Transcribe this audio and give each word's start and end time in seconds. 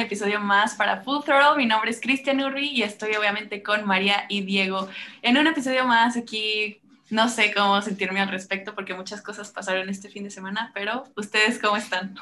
episodio 0.00 0.40
más 0.40 0.74
para 0.74 1.02
Full 1.02 1.24
Throttle. 1.24 1.56
Mi 1.56 1.66
nombre 1.66 1.90
es 1.90 2.00
Cristian 2.00 2.40
Urri 2.40 2.68
y 2.70 2.82
estoy 2.82 3.14
obviamente 3.14 3.62
con 3.62 3.86
María 3.86 4.24
y 4.28 4.42
Diego 4.42 4.88
en 5.22 5.38
un 5.38 5.46
episodio 5.46 5.84
más 5.86 6.16
aquí. 6.16 6.80
No 7.10 7.28
sé 7.28 7.52
cómo 7.54 7.80
sentirme 7.82 8.20
al 8.20 8.28
respecto 8.28 8.74
porque 8.74 8.94
muchas 8.94 9.22
cosas 9.22 9.50
pasaron 9.50 9.88
este 9.88 10.08
fin 10.08 10.24
de 10.24 10.30
semana, 10.30 10.70
pero 10.74 11.04
¿ustedes 11.16 11.58
cómo 11.58 11.76
están? 11.76 12.14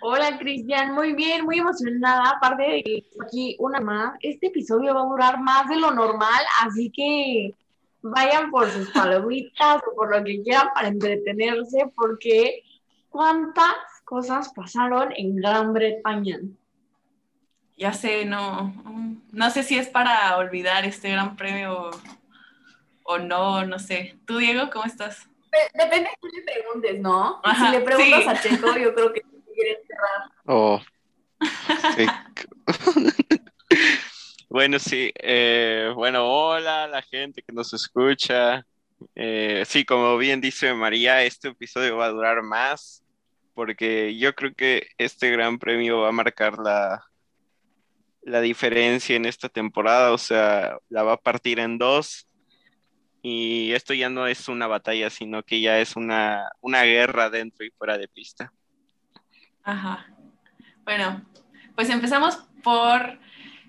Hola 0.00 0.36
Cristian, 0.38 0.94
muy 0.94 1.14
bien, 1.14 1.44
muy 1.44 1.58
emocionada. 1.58 2.30
Aparte 2.36 2.62
de 2.62 3.04
aquí 3.24 3.56
una 3.58 3.80
más, 3.80 4.18
este 4.20 4.48
episodio 4.48 4.94
va 4.94 5.00
a 5.00 5.06
durar 5.06 5.40
más 5.40 5.68
de 5.68 5.76
lo 5.76 5.92
normal, 5.92 6.44
así 6.62 6.90
que 6.90 7.54
vayan 8.02 8.50
por 8.50 8.70
sus 8.70 8.90
palomitas 8.92 9.82
o 9.90 9.96
por 9.96 10.14
lo 10.14 10.22
que 10.22 10.42
quieran 10.42 10.68
para 10.74 10.88
entretenerse, 10.88 11.90
porque 11.96 12.62
cuántas 13.08 13.74
cosas 14.14 14.52
pasaron 14.54 15.12
en 15.16 15.34
Gran 15.34 15.72
Bretaña. 15.72 16.38
Ya 17.76 17.92
sé, 17.92 18.24
no, 18.24 18.72
no 19.32 19.50
sé 19.50 19.64
si 19.64 19.76
es 19.76 19.88
para 19.88 20.36
olvidar 20.36 20.84
este 20.84 21.10
gran 21.10 21.34
premio 21.34 21.90
o 23.02 23.18
no, 23.18 23.66
no 23.66 23.80
sé. 23.80 24.16
¿Tú, 24.24 24.38
Diego, 24.38 24.70
cómo 24.72 24.84
estás? 24.84 25.28
Depende 25.72 26.10
de 26.10 26.16
quién 26.20 26.32
le 26.32 26.52
preguntes, 26.52 27.00
¿no? 27.00 27.42
si 27.58 27.70
le 27.72 27.80
preguntas 27.80 28.22
sí. 28.22 28.28
a 28.28 28.40
Checo, 28.40 28.78
yo 28.78 28.94
creo 28.94 29.12
que 29.12 29.22
quiere 29.52 29.82
cerrar. 29.84 30.30
Oh. 30.46 30.80
Sí. 31.96 32.06
bueno, 34.48 34.78
sí. 34.78 35.12
eh, 35.16 35.90
bueno, 35.92 36.24
hola 36.24 36.84
a 36.84 36.88
la 36.88 37.02
gente 37.02 37.42
que 37.42 37.52
nos 37.52 37.74
escucha. 37.74 38.64
Eh, 39.16 39.64
sí, 39.66 39.84
como 39.84 40.16
bien 40.16 40.40
dice 40.40 40.72
María, 40.72 41.24
este 41.24 41.48
episodio 41.48 41.96
va 41.96 42.06
a 42.06 42.10
durar 42.10 42.42
más 42.42 43.03
porque 43.54 44.16
yo 44.16 44.34
creo 44.34 44.54
que 44.54 44.88
este 44.98 45.30
gran 45.30 45.58
premio 45.58 46.00
va 46.00 46.08
a 46.08 46.12
marcar 46.12 46.58
la, 46.58 47.06
la 48.22 48.40
diferencia 48.40 49.16
en 49.16 49.26
esta 49.26 49.48
temporada, 49.48 50.12
o 50.12 50.18
sea, 50.18 50.78
la 50.88 51.02
va 51.02 51.14
a 51.14 51.20
partir 51.20 51.60
en 51.60 51.78
dos. 51.78 52.26
Y 53.22 53.72
esto 53.72 53.94
ya 53.94 54.10
no 54.10 54.26
es 54.26 54.48
una 54.48 54.66
batalla, 54.66 55.08
sino 55.08 55.42
que 55.42 55.60
ya 55.60 55.78
es 55.78 55.96
una, 55.96 56.50
una 56.60 56.82
guerra 56.82 57.30
dentro 57.30 57.64
y 57.64 57.70
fuera 57.70 57.96
de 57.96 58.08
pista. 58.08 58.52
Ajá. 59.62 60.06
Bueno, 60.84 61.24
pues 61.74 61.88
empezamos 61.88 62.36
por 62.62 63.18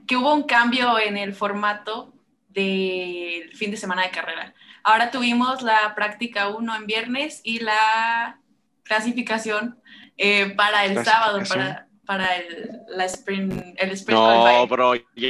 que 0.08 0.17
hubo 0.17 0.33
un 0.33 0.44
cambio 0.44 1.00
en 1.00 1.17
el 1.17 1.33
formato 1.33 2.13
del 2.50 3.53
fin 3.56 3.72
de 3.72 3.78
semana 3.78 4.03
de 4.03 4.11
carrera. 4.11 4.53
Ahora 4.83 5.09
tuvimos 5.09 5.61
la 5.61 5.95
práctica 5.95 6.50
1 6.50 6.75
en 6.75 6.86
viernes 6.86 7.41
y 7.44 7.59
la 7.59 8.39
clasificación 8.86 9.81
eh, 10.17 10.53
para 10.55 10.86
el 10.86 11.03
sábado, 11.03 11.39
para, 11.50 11.88
para 12.05 12.38
el, 12.38 12.81
la 12.88 13.05
sprint, 13.05 13.52
el 13.78 13.91
sprint 13.91 14.19
No, 14.19 14.25
qualifying. 14.44 14.69
bro, 14.69 14.95
ya, 15.16 15.30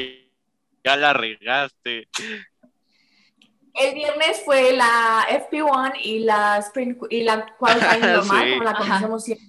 ya 0.83 0.95
la 0.95 1.13
regaste. 1.13 2.07
El 3.73 3.93
viernes 3.93 4.41
fue 4.45 4.71
la 4.73 5.25
FP1 5.29 5.93
y 6.03 6.19
la 6.19 6.57
sprint 6.59 6.97
y 7.09 7.23
la 7.23 7.45
qualifying 7.57 8.01
normal, 8.13 8.43
Sí. 8.45 8.51
como 8.53 8.63
la 8.63 8.73
conocemos 8.77 9.23
siempre. 9.23 9.47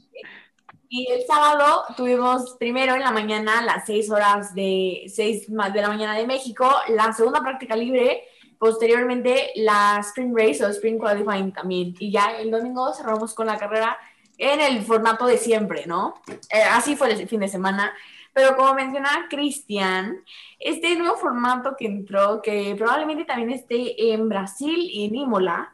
Y 0.88 1.10
el 1.12 1.26
sábado 1.26 1.84
tuvimos 1.96 2.56
primero 2.58 2.94
en 2.94 3.00
la 3.02 3.10
mañana, 3.10 3.58
a 3.58 3.62
las 3.62 3.86
6 3.86 4.10
horas 4.10 4.54
de 4.54 5.04
6 5.08 5.50
más 5.50 5.72
de 5.74 5.82
la 5.82 5.88
mañana 5.88 6.14
de 6.16 6.26
México, 6.26 6.72
la 6.88 7.12
segunda 7.12 7.40
práctica 7.40 7.74
libre, 7.76 8.22
posteriormente 8.58 9.52
la 9.56 9.98
sprint 10.00 10.36
race 10.36 10.64
o 10.64 10.68
sprint 10.68 11.00
qualifying 11.00 11.52
también. 11.52 11.94
Y 11.98 12.10
ya 12.10 12.38
el 12.38 12.50
domingo 12.50 12.92
cerramos 12.92 13.34
con 13.34 13.46
la 13.46 13.58
carrera 13.58 13.96
en 14.38 14.60
el 14.60 14.82
formato 14.82 15.26
de 15.26 15.38
siempre, 15.38 15.86
¿no? 15.86 16.14
Eh, 16.50 16.62
así 16.62 16.96
fue 16.96 17.12
el 17.12 17.28
fin 17.28 17.40
de 17.40 17.48
semana. 17.48 17.92
Pero 18.32 18.54
como 18.54 18.74
mencionaba 18.74 19.26
Cristian, 19.30 20.22
este 20.58 20.94
nuevo 20.96 21.16
formato 21.16 21.74
que 21.78 21.86
entró, 21.86 22.42
que 22.42 22.74
probablemente 22.76 23.24
también 23.24 23.50
esté 23.50 24.12
en 24.12 24.28
Brasil 24.28 24.76
y 24.78 25.06
en 25.06 25.14
Imola, 25.14 25.72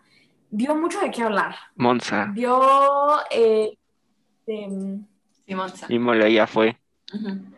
dio 0.48 0.76
mucho 0.76 1.00
de 1.00 1.10
qué 1.10 1.22
hablar. 1.22 1.56
Monza. 1.74 2.28
Dio... 2.32 3.18
eh, 3.30 3.76
em, 4.46 5.04
Sí, 5.46 5.54
Monza. 5.54 5.86
Y 5.88 5.98
Mola 5.98 6.28
ya 6.28 6.46
fue. 6.46 6.78
Ujú. 7.12 7.28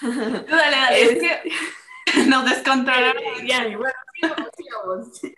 Tú 0.00 0.56
dale, 0.56 0.76
dale, 0.76 1.02
es 1.02 1.18
que 1.18 1.50
nos 2.28 2.44
descontrolaron. 2.44 3.22
ya, 3.46 3.64
bueno, 3.76 3.94
sigamos, 4.14 4.50
sigamos. 4.56 5.20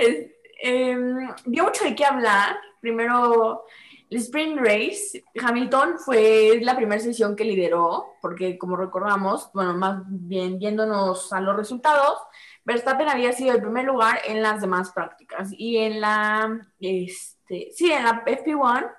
Es, 0.00 0.32
em, 0.60 1.28
dio 1.44 1.64
mucho 1.64 1.84
de 1.84 1.94
qué 1.94 2.04
hablar. 2.04 2.56
Primero, 2.80 3.64
el 4.10 4.18
Sprint 4.18 4.58
Race. 4.58 5.24
Hamilton 5.40 5.98
fue 5.98 6.58
la 6.60 6.76
primera 6.76 7.00
sesión 7.00 7.36
que 7.36 7.44
lideró, 7.44 8.16
porque 8.20 8.58
como 8.58 8.76
recordamos, 8.76 9.50
bueno, 9.54 9.74
más 9.74 10.02
bien 10.06 10.58
yéndonos 10.58 11.32
a 11.32 11.40
los 11.40 11.56
resultados, 11.56 12.18
Verstappen 12.64 13.08
había 13.08 13.32
sido 13.32 13.54
el 13.54 13.62
primer 13.62 13.84
lugar 13.84 14.20
en 14.26 14.42
las 14.42 14.60
demás 14.60 14.90
prácticas. 14.92 15.50
Y 15.52 15.78
en 15.78 16.00
la, 16.00 16.68
este, 16.80 17.70
sí, 17.72 17.92
en 17.92 18.04
la 18.04 18.24
FP1, 18.24 18.92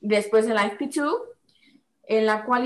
después 0.00 0.46
en 0.46 0.54
la 0.54 0.76
FP2, 0.76 1.31
en 2.18 2.26
la 2.26 2.44
cual 2.44 2.64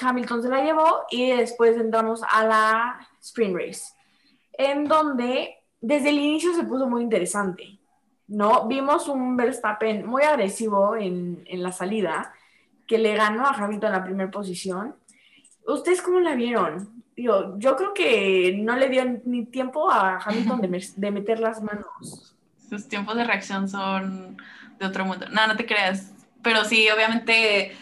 Hamilton 0.00 0.42
se 0.42 0.48
la 0.48 0.64
llevó 0.64 1.04
y 1.10 1.30
después 1.30 1.76
entramos 1.76 2.22
a 2.28 2.44
la 2.44 3.08
Sprint 3.22 3.56
Race, 3.56 3.94
en 4.52 4.84
donde 4.86 5.58
desde 5.80 6.08
el 6.08 6.18
inicio 6.18 6.52
se 6.54 6.64
puso 6.64 6.88
muy 6.88 7.02
interesante, 7.02 7.78
¿no? 8.26 8.66
Vimos 8.66 9.06
un 9.06 9.36
Verstappen 9.36 10.04
muy 10.04 10.24
agresivo 10.24 10.96
en, 10.96 11.44
en 11.46 11.62
la 11.62 11.70
salida, 11.70 12.34
que 12.88 12.98
le 12.98 13.14
ganó 13.14 13.46
a 13.46 13.50
Hamilton 13.52 13.90
en 13.90 13.96
la 13.96 14.04
primera 14.04 14.30
posición. 14.30 14.96
¿Ustedes 15.64 16.02
cómo 16.02 16.18
la 16.18 16.34
vieron? 16.34 17.04
Digo, 17.14 17.56
yo 17.58 17.76
creo 17.76 17.94
que 17.94 18.56
no 18.58 18.74
le 18.74 18.88
dio 18.88 19.04
ni 19.24 19.46
tiempo 19.46 19.88
a 19.88 20.16
Hamilton 20.16 20.62
de, 20.62 20.84
de 20.96 21.10
meter 21.12 21.38
las 21.38 21.62
manos. 21.62 22.34
Sus 22.68 22.88
tiempos 22.88 23.14
de 23.14 23.22
reacción 23.22 23.68
son 23.68 24.36
de 24.80 24.86
otro 24.86 25.04
mundo. 25.04 25.26
No, 25.30 25.46
no 25.46 25.56
te 25.56 25.64
creas. 25.64 26.12
Pero 26.42 26.64
sí, 26.64 26.88
obviamente 26.90 27.76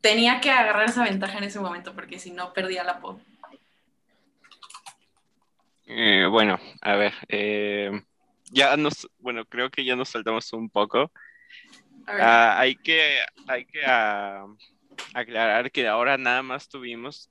tenía 0.00 0.40
que 0.40 0.50
agarrar 0.50 0.88
esa 0.88 1.04
ventaja 1.04 1.38
en 1.38 1.44
ese 1.44 1.60
momento 1.60 1.94
porque 1.94 2.18
si 2.18 2.30
no 2.30 2.52
perdía 2.52 2.84
la 2.84 3.00
po. 3.00 3.20
Eh, 5.86 6.26
bueno, 6.30 6.58
a 6.80 6.96
ver. 6.96 7.14
eh, 7.28 7.90
ya 8.50 8.76
nos, 8.76 9.08
bueno, 9.18 9.44
creo 9.44 9.70
que 9.70 9.84
ya 9.84 9.96
nos 9.96 10.10
saltamos 10.10 10.52
un 10.52 10.70
poco. 10.70 11.10
Ah, 12.06 12.58
hay 12.58 12.76
que, 12.76 13.18
hay 13.48 13.64
que 13.64 13.84
ah, 13.84 14.46
aclarar 15.14 15.70
que 15.72 15.88
ahora 15.88 16.16
nada 16.16 16.42
más 16.42 16.68
tuvimos 16.68 17.28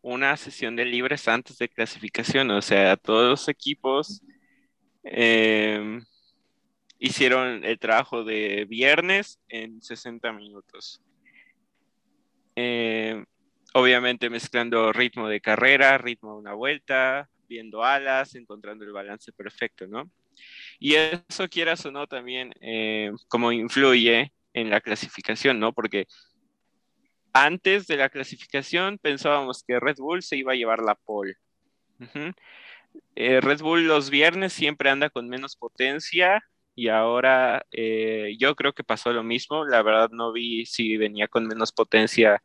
una 0.00 0.36
sesión 0.36 0.76
de 0.76 0.84
libres 0.84 1.28
antes 1.28 1.58
de 1.58 1.68
clasificación, 1.68 2.50
o 2.50 2.62
sea, 2.62 2.96
todos 2.96 3.28
los 3.28 3.48
equipos 3.48 4.22
eh, 5.02 6.00
hicieron 6.98 7.64
el 7.64 7.78
trabajo 7.78 8.24
de 8.24 8.64
viernes 8.68 9.38
en 9.48 9.82
60 9.82 10.32
minutos. 10.32 11.02
Obviamente 13.78 14.30
mezclando 14.30 14.90
ritmo 14.90 15.28
de 15.28 15.42
carrera, 15.42 15.98
ritmo 15.98 16.32
de 16.32 16.38
una 16.38 16.54
vuelta, 16.54 17.28
viendo 17.46 17.84
alas, 17.84 18.34
encontrando 18.34 18.86
el 18.86 18.92
balance 18.92 19.34
perfecto, 19.34 19.86
¿no? 19.86 20.10
Y 20.78 20.94
eso, 20.94 21.46
quieras 21.50 21.84
o 21.84 21.90
no, 21.90 22.06
también 22.06 22.54
eh, 22.62 23.10
como 23.28 23.52
influye 23.52 24.32
en 24.54 24.70
la 24.70 24.80
clasificación, 24.80 25.60
¿no? 25.60 25.74
Porque 25.74 26.06
antes 27.34 27.86
de 27.86 27.98
la 27.98 28.08
clasificación 28.08 28.96
pensábamos 28.96 29.62
que 29.62 29.78
Red 29.78 29.96
Bull 29.98 30.22
se 30.22 30.38
iba 30.38 30.52
a 30.52 30.56
llevar 30.56 30.80
la 30.80 30.94
pole. 30.94 31.34
Eh, 33.14 33.42
Red 33.42 33.60
Bull 33.60 33.86
los 33.86 34.08
viernes 34.08 34.54
siempre 34.54 34.88
anda 34.88 35.10
con 35.10 35.28
menos 35.28 35.54
potencia 35.54 36.42
y 36.74 36.88
ahora 36.88 37.66
eh, 37.72 38.36
yo 38.38 38.56
creo 38.56 38.72
que 38.72 38.84
pasó 38.84 39.12
lo 39.12 39.22
mismo. 39.22 39.66
La 39.66 39.82
verdad 39.82 40.08
no 40.12 40.32
vi 40.32 40.64
si 40.64 40.96
venía 40.96 41.28
con 41.28 41.46
menos 41.46 41.72
potencia 41.72 42.42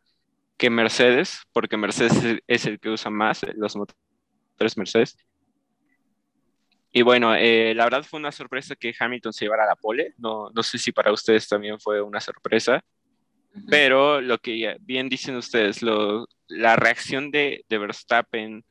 que 0.57 0.69
Mercedes, 0.69 1.41
porque 1.53 1.77
Mercedes 1.77 2.41
es 2.47 2.65
el- 2.65 2.79
que 2.79 2.89
usa 2.89 3.09
más 3.11 3.43
eh, 3.43 3.53
los 3.55 3.75
motores 3.75 4.77
Mercedes. 4.77 5.17
Y 6.91 7.03
bueno, 7.03 7.33
eh, 7.35 7.73
la 7.73 7.85
verdad 7.85 8.03
fue 8.03 8.19
una 8.19 8.31
sorpresa 8.31 8.75
que 8.75 8.93
Hamilton 8.97 9.31
se 9.33 9.45
llevara 9.45 9.65
la 9.65 9.75
pole. 9.75 10.13
No, 10.17 10.49
no 10.53 10.61
sé 10.61 10.77
si 10.77 10.91
para 10.91 11.11
ustedes 11.11 11.47
también 11.47 11.79
fue 11.79 12.01
una 12.01 12.19
sorpresa. 12.19 12.83
Pero 13.69 14.21
lo 14.21 14.37
que 14.37 14.77
bien 14.81 15.09
dicen 15.09 15.35
ustedes, 15.35 15.81
lo, 15.81 16.25
la 16.47 16.75
reacción 16.75 17.31
de, 17.31 17.65
de 17.67 17.77
Verstappen, 17.77 18.63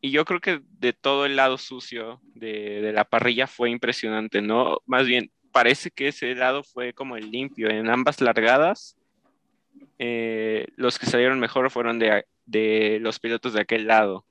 y 0.00 0.10
yo 0.10 0.24
creo 0.24 0.40
que 0.40 0.60
de 0.64 0.92
todo 0.92 1.26
el 1.26 1.36
lado 1.36 1.58
sucio 1.58 2.20
de, 2.34 2.80
de 2.80 2.92
la 2.92 3.04
parrilla 3.04 3.46
fue 3.46 3.70
impresionante, 3.70 4.42
¿no? 4.42 4.78
Más 4.84 5.06
bien, 5.06 5.30
parece 5.52 5.90
que 5.92 6.08
ese 6.08 6.34
lado 6.34 6.64
fue 6.64 6.92
como 6.92 7.16
el 7.16 7.30
limpio. 7.30 7.68
En 7.70 7.88
ambas 7.88 8.20
largadas, 8.20 8.96
eh, 9.98 10.66
los 10.76 10.98
que 10.98 11.06
salieron 11.06 11.40
mejor 11.40 11.70
fueron 11.70 11.98
de, 11.98 12.26
de 12.46 12.98
los 13.00 13.18
pilotos 13.20 13.52
de 13.54 13.60
aquel 13.62 13.86
lado. 13.86 14.26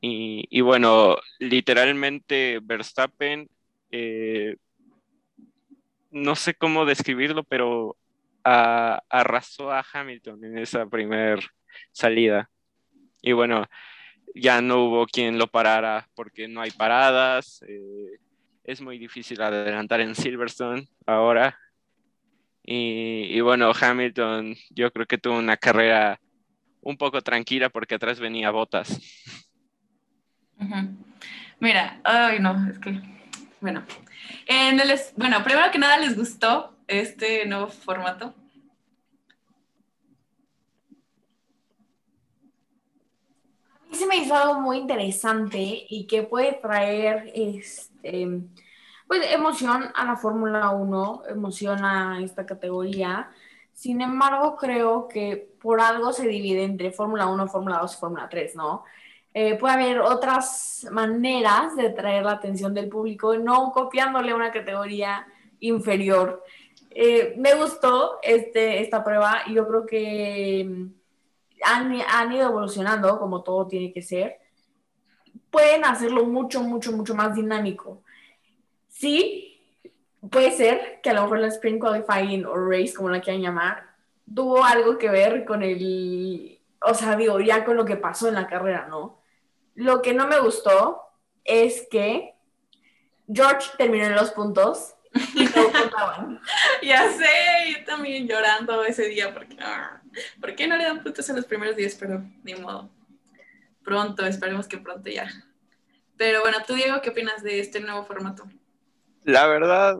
Y, 0.00 0.46
y 0.50 0.60
bueno, 0.60 1.16
literalmente 1.38 2.60
Verstappen, 2.62 3.48
eh, 3.90 4.56
no 6.10 6.36
sé 6.36 6.54
cómo 6.54 6.84
describirlo, 6.84 7.44
pero 7.44 7.96
a- 8.44 9.02
arrasó 9.08 9.72
a 9.72 9.84
Hamilton 9.92 10.44
en 10.44 10.58
esa 10.58 10.86
primer 10.86 11.40
salida. 11.92 12.50
Y 13.22 13.32
bueno, 13.32 13.66
ya 14.34 14.60
no 14.62 14.84
hubo 14.86 15.06
quien 15.06 15.38
lo 15.38 15.48
parara 15.48 16.08
porque 16.14 16.48
no 16.48 16.60
hay 16.60 16.70
paradas. 16.72 17.62
eh, 17.68 18.18
es 18.64 18.80
muy 18.80 18.98
difícil 18.98 19.40
adelantar 19.42 20.00
en 20.00 20.14
Silverstone 20.14 20.88
ahora. 21.06 21.58
Y, 22.66 23.26
y 23.36 23.40
bueno, 23.42 23.72
Hamilton 23.80 24.56
yo 24.70 24.92
creo 24.92 25.06
que 25.06 25.18
tuvo 25.18 25.38
una 25.38 25.56
carrera 25.56 26.20
un 26.82 26.96
poco 26.98 27.22
tranquila 27.22 27.70
porque 27.70 27.96
atrás 27.96 28.20
venía 28.20 28.50
Bottas. 28.52 29.00
Ujú. 30.60 30.96
Mira, 31.60 32.00
ay 32.04 32.38
no, 32.40 32.68
es 32.70 32.78
que, 32.78 33.00
bueno, 33.60 33.84
en 34.46 34.80
el, 34.80 34.90
es- 34.90 35.14
bueno, 35.16 35.42
primero 35.44 35.70
que 35.70 35.78
nada 35.78 35.98
les 35.98 36.16
gustó 36.16 36.76
este 36.88 37.46
nuevo 37.46 37.68
formato. 37.68 38.34
A 43.74 43.88
mí 43.90 43.96
se 43.96 44.06
me 44.06 44.16
hizo 44.16 44.34
algo 44.34 44.60
muy 44.60 44.78
interesante 44.78 45.86
y 45.88 46.06
que 46.06 46.22
puede 46.22 46.54
traer 46.54 47.30
este, 47.34 48.28
pues, 49.06 49.32
emoción 49.32 49.90
a 49.94 50.04
la 50.04 50.16
Fórmula 50.16 50.70
1, 50.70 51.22
emoción 51.28 51.84
a 51.84 52.20
esta 52.20 52.44
categoría. 52.44 53.30
Sin 53.72 54.00
embargo, 54.00 54.56
creo 54.56 55.06
que 55.08 55.54
por 55.60 55.80
algo 55.80 56.12
se 56.12 56.26
divide 56.26 56.64
entre 56.64 56.92
Fórmula 56.92 57.26
1, 57.26 57.48
Fórmula 57.48 57.78
2 57.78 57.94
y 57.94 57.96
Fórmula 57.98 58.28
3, 58.28 58.56
¿no? 58.56 58.84
Eh, 59.34 59.54
puede 59.56 59.74
haber 59.74 60.00
otras 60.00 60.86
maneras 60.90 61.76
de 61.76 61.90
traer 61.90 62.24
la 62.24 62.32
atención 62.32 62.72
del 62.72 62.88
público, 62.88 63.36
no 63.36 63.70
copiándole 63.70 64.32
una 64.32 64.50
categoría 64.50 65.26
inferior. 65.60 66.42
Eh, 66.90 67.34
me 67.36 67.54
gustó 67.54 68.18
este, 68.22 68.80
esta 68.80 69.04
prueba 69.04 69.42
y 69.46 69.52
yo 69.52 69.68
creo 69.68 69.84
que 69.84 70.64
mm, 70.66 70.86
han, 71.64 72.00
han 72.08 72.32
ido 72.32 72.48
evolucionando 72.48 73.18
como 73.18 73.42
todo 73.42 73.66
tiene 73.66 73.92
que 73.92 74.00
ser. 74.00 74.38
Pueden 75.50 75.84
hacerlo 75.84 76.24
mucho, 76.24 76.62
mucho, 76.62 76.92
mucho 76.92 77.14
más 77.14 77.34
dinámico. 77.34 78.02
Sí, 78.98 79.60
puede 80.30 80.52
ser 80.52 81.00
que 81.02 81.10
a 81.10 81.12
lo 81.12 81.22
mejor 81.22 81.40
la 81.40 81.48
Sprint 81.48 81.82
Qualifying 81.82 82.46
o 82.46 82.54
Race, 82.56 82.94
como 82.94 83.10
la 83.10 83.20
quieran 83.20 83.42
llamar, 83.42 83.84
tuvo 84.34 84.64
algo 84.64 84.96
que 84.96 85.10
ver 85.10 85.44
con 85.44 85.62
el, 85.62 86.58
o 86.80 86.94
sea, 86.94 87.14
digo, 87.14 87.38
ya 87.40 87.66
con 87.66 87.76
lo 87.76 87.84
que 87.84 87.96
pasó 87.96 88.28
en 88.28 88.34
la 88.34 88.46
carrera, 88.46 88.86
¿no? 88.88 89.20
Lo 89.74 90.00
que 90.00 90.14
no 90.14 90.26
me 90.26 90.40
gustó 90.40 91.02
es 91.44 91.86
que 91.90 92.36
George 93.30 93.70
terminó 93.76 94.06
en 94.06 94.14
los 94.14 94.30
puntos 94.30 94.94
y 95.34 95.44
no 95.44 95.70
contaban. 95.72 96.40
Ya 96.82 97.10
sé, 97.10 97.74
yo 97.76 97.84
también 97.84 98.26
llorando 98.26 98.82
ese 98.82 99.08
día 99.08 99.34
porque, 99.34 99.58
ah, 99.60 100.00
¿por 100.40 100.54
qué 100.56 100.66
no 100.66 100.78
le 100.78 100.84
dan 100.84 101.02
puntos 101.02 101.28
en 101.28 101.36
los 101.36 101.44
primeros 101.44 101.76
días? 101.76 101.94
Pero 102.00 102.22
ni 102.42 102.54
modo. 102.54 102.88
Pronto, 103.84 104.24
esperemos 104.24 104.66
que 104.66 104.78
pronto 104.78 105.10
ya. 105.10 105.28
Pero 106.16 106.40
bueno, 106.40 106.58
tú 106.66 106.72
Diego, 106.72 107.02
¿qué 107.02 107.10
opinas 107.10 107.42
de 107.42 107.60
este 107.60 107.80
nuevo 107.80 108.02
formato? 108.02 108.48
La 109.26 109.46
verdad, 109.48 109.96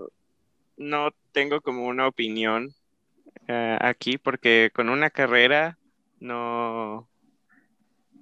no 0.77 1.11
tengo 1.33 1.61
como 1.61 1.87
una 1.89 2.07
opinión 2.07 2.71
eh, 3.49 3.77
aquí 3.81 4.19
porque 4.19 4.71
con 4.73 4.89
una 4.89 5.11
carrera 5.11 5.79
no, 6.21 7.09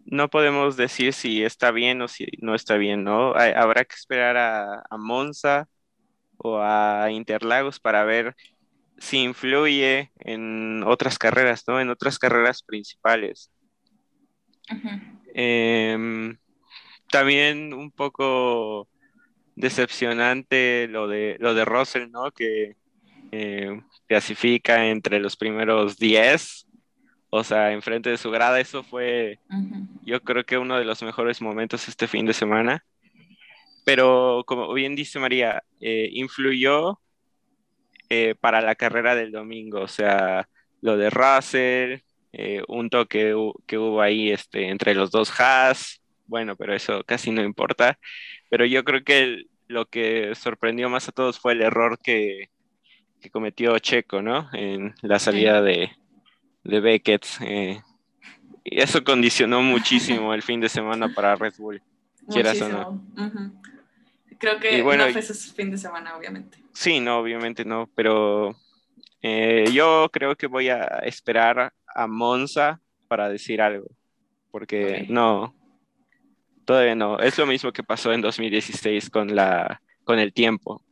no 0.06 0.30
podemos 0.30 0.78
decir 0.78 1.12
si 1.12 1.44
está 1.44 1.72
bien 1.72 2.00
o 2.00 2.08
si 2.08 2.26
no 2.40 2.54
está 2.54 2.76
bien, 2.76 3.04
¿no? 3.04 3.36
Hay- 3.36 3.52
habrá 3.52 3.84
que 3.84 3.94
esperar 3.96 4.38
a, 4.38 4.82
a 4.88 4.96
Monza 4.96 5.68
o 6.38 6.58
a 6.60 7.10
Interlagos 7.10 7.80
para 7.80 8.04
ver 8.04 8.34
si 8.98 9.18
influye 9.24 10.10
en 10.20 10.84
otras 10.84 11.18
carreras, 11.18 11.64
¿no? 11.68 11.80
En 11.82 11.90
otras 11.90 12.18
carreras 12.18 12.62
principales. 12.62 13.50
Em, 15.34 16.38
también 17.10 17.74
un 17.74 17.90
poco 17.92 18.88
decepcionante 19.56 20.88
lo 20.88 21.08
de 21.08 21.36
lo 21.40 21.54
de 21.54 21.64
Russell, 21.64 22.10
¿no? 22.10 22.30
Que 22.30 22.76
eh, 23.32 23.80
clasifica 24.06 24.86
entre 24.86 25.20
los 25.20 25.36
primeros 25.36 25.96
10, 25.98 26.66
o 27.30 27.42
sea, 27.44 27.72
enfrente 27.72 28.10
de 28.10 28.18
su 28.18 28.30
grada. 28.30 28.60
Eso 28.60 28.82
fue, 28.82 29.38
Ujú. 29.50 29.88
yo 30.04 30.20
creo 30.22 30.44
que 30.44 30.58
uno 30.58 30.78
de 30.78 30.84
los 30.84 31.02
mejores 31.02 31.40
momentos 31.40 31.88
este 31.88 32.06
fin 32.06 32.26
de 32.26 32.32
semana. 32.32 32.84
Pero 33.84 34.44
como 34.46 34.72
bien 34.72 34.96
dice 34.96 35.18
María, 35.18 35.62
eh, 35.80 36.08
influyó 36.12 37.00
eh, 38.08 38.34
para 38.40 38.60
la 38.60 38.74
carrera 38.74 39.14
del 39.14 39.30
domingo, 39.32 39.80
o 39.80 39.88
sea, 39.88 40.48
lo 40.80 40.96
de 40.96 41.10
Russell, 41.10 41.98
eh, 42.32 42.62
un 42.68 42.88
toque 42.88 43.34
que 43.66 43.78
hubo 43.78 44.00
ahí 44.00 44.30
este, 44.30 44.68
entre 44.68 44.94
los 44.94 45.10
dos 45.10 45.32
Haas, 45.38 46.00
bueno, 46.26 46.56
pero 46.56 46.74
eso 46.74 47.02
casi 47.04 47.30
no 47.30 47.42
importa. 47.42 47.98
Pero 48.50 48.64
yo 48.66 48.84
creo 48.84 49.02
que 49.04 49.18
el- 49.22 49.50
lo 49.66 49.86
que 49.86 50.34
sorprendió 50.34 50.88
más 50.90 51.08
a 51.08 51.12
todos 51.12 51.38
fue 51.40 51.52
el 51.52 51.62
error 51.62 51.98
que, 52.02 52.50
que 53.20 53.30
cometió 53.30 53.78
Checo, 53.78 54.20
¿no? 54.22 54.48
En 54.52 54.94
la 55.02 55.18
salida 55.18 55.62
de, 55.62 55.90
de 56.64 56.80
Beckett. 56.80 57.26
eh, 57.40 57.80
y 58.64 58.80
eso 58.80 59.02
condicionó 59.04 59.60
muchísimo 59.62 60.32
el 60.34 60.42
fin 60.42 60.60
de 60.60 60.68
semana 60.68 61.08
para 61.08 61.34
Red 61.36 61.54
Bull. 61.58 61.82
Quieras 62.32 62.60
o 62.62 62.68
no. 62.68 62.90
Muchísimo. 62.92 63.26
Ujú. 63.26 63.62
Creo 64.38 64.58
que 64.60 64.82
bueno, 64.82 65.06
no 65.06 65.12
fue 65.12 65.22
su 65.22 65.34
fin 65.54 65.70
de 65.70 65.78
semana, 65.78 66.16
obviamente. 66.16 66.58
Sí, 66.72 67.00
no, 67.00 67.18
obviamente 67.18 67.64
no, 67.64 67.88
pero 67.94 68.54
eh, 69.22 69.70
yo 69.72 70.08
creo 70.12 70.34
que 70.36 70.46
voy 70.46 70.68
a 70.68 70.82
esperar 71.04 71.72
a 71.94 72.06
Monza 72.06 72.80
para 73.08 73.28
decir 73.28 73.62
algo, 73.62 73.86
porque 74.50 75.02
Ok. 75.04 75.10
no, 75.10 75.54
todavía 76.64 76.94
no. 76.94 77.18
Es 77.18 77.38
lo 77.38 77.46
mismo 77.46 77.72
que 77.72 77.82
pasó 77.82 78.12
en 78.12 78.20
2016 78.20 79.10
con 79.10 79.34
la, 79.34 79.80
con 80.04 80.18
el 80.18 80.32
tiempo. 80.32 80.82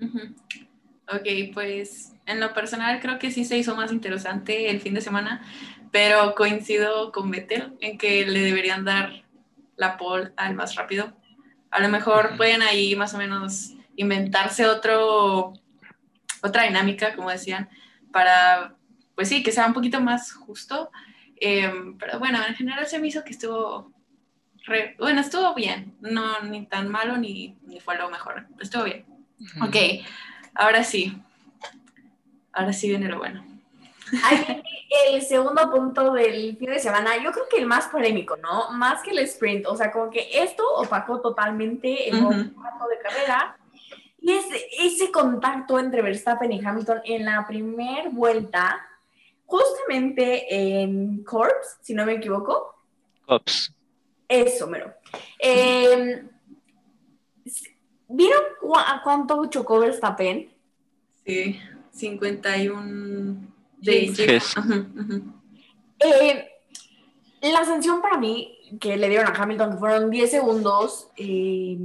Ok, 0.00 1.54
pues 1.54 2.12
en 2.26 2.40
lo 2.40 2.52
personal 2.52 3.00
creo 3.00 3.18
que 3.18 3.30
sí 3.30 3.44
se 3.44 3.56
hizo 3.56 3.74
más 3.74 3.92
interesante 3.92 4.70
el 4.70 4.80
fin 4.80 4.94
de 4.94 5.00
semana, 5.00 5.42
pero 5.90 6.34
coincido 6.34 7.12
con 7.12 7.30
Vettel 7.30 7.74
en 7.80 7.96
que 7.96 8.26
le 8.26 8.40
deberían 8.40 8.84
dar 8.84 9.24
la 9.76 9.96
pole 9.96 10.32
al 10.36 10.54
más 10.54 10.74
rápido. 10.74 11.16
A 11.70 11.80
lo 11.80 11.88
mejor 11.88 12.36
pueden 12.36 12.62
ahí 12.62 12.94
más 12.96 13.14
o 13.14 13.18
menos 13.18 13.74
inventarse 13.96 14.66
otro, 14.66 15.54
otra 16.42 16.64
dinámica, 16.64 17.14
como 17.14 17.30
decían, 17.30 17.68
para, 18.12 18.76
pues 19.14 19.28
sí, 19.28 19.42
que 19.42 19.52
sea 19.52 19.66
un 19.66 19.74
poquito 19.74 20.00
más 20.00 20.32
justo. 20.32 20.90
Em, 21.40 21.96
pero 21.98 22.18
bueno, 22.18 22.38
en 22.46 22.54
general 22.54 22.86
se 22.86 22.98
me 22.98 23.08
hizo 23.08 23.24
que 23.24 23.32
estuvo, 23.32 23.92
re- 24.68 24.94
bueno, 24.98 25.20
estuvo 25.20 25.54
bien, 25.54 25.96
no 26.00 26.40
ni 26.42 26.66
tan 26.66 26.88
malo 26.88 27.16
ni, 27.16 27.56
ni 27.62 27.80
fue 27.80 27.96
lo 27.96 28.10
mejor, 28.10 28.46
estuvo 28.60 28.84
bien. 28.84 29.04
Ok, 29.62 29.76
ahora 30.54 30.84
sí. 30.84 31.16
Ahora 32.52 32.72
sí 32.72 32.88
viene 32.88 33.08
lo 33.08 33.18
bueno. 33.18 33.44
Ahí 34.24 34.38
viene 34.46 34.62
el 35.16 35.22
segundo 35.22 35.70
punto 35.70 36.12
del 36.12 36.56
fin 36.56 36.70
de 36.70 36.78
semana, 36.78 37.16
yo 37.22 37.30
creo 37.30 37.44
que 37.50 37.58
el 37.58 37.66
más 37.66 37.86
polémico, 37.88 38.36
¿no? 38.36 38.70
Más 38.72 39.02
que 39.02 39.10
el 39.10 39.18
sprint, 39.20 39.66
o 39.66 39.76
sea, 39.76 39.92
como 39.92 40.10
que 40.10 40.28
esto 40.32 40.64
opacó 40.76 41.20
totalmente 41.20 42.08
el 42.08 42.16
Ujú. 42.16 42.54
formato 42.54 42.88
de 42.88 42.98
carrera. 42.98 43.56
Y 44.20 44.32
ese, 44.32 44.66
ese 44.80 45.12
contacto 45.12 45.78
entre 45.78 46.02
Verstappen 46.02 46.50
y 46.52 46.64
Hamilton 46.64 47.00
en 47.04 47.24
la 47.24 47.46
primera 47.46 48.08
vuelta, 48.10 48.84
justamente 49.46 50.82
en 50.82 51.22
Corps, 51.24 51.78
si 51.80 51.94
no 51.94 52.04
me 52.04 52.14
equivoco, 52.14 52.74
Ops. 53.26 53.72
Eso, 54.28 54.66
mero. 54.66 54.92
Eh, 55.38 56.22
¿Vieron 58.08 58.42
cu- 58.60 58.76
a 58.76 59.00
cuánto 59.02 59.46
chocó 59.46 59.80
Verstappen? 59.80 60.50
Sí, 61.26 61.60
51 61.92 63.36
Sí, 63.82 64.12
de 64.14 64.40
ujú. 64.58 65.22
Eh, 66.00 66.48
la 67.42 67.64
sanción 67.64 68.00
para 68.02 68.18
mí 68.18 68.58
que 68.80 68.96
le 68.96 69.08
dieron 69.08 69.26
a 69.28 69.34
Hamilton 69.42 69.72
que 69.72 69.76
fueron 69.78 70.10
10 70.10 70.30
segundos 70.30 71.08
eh, 71.16 71.76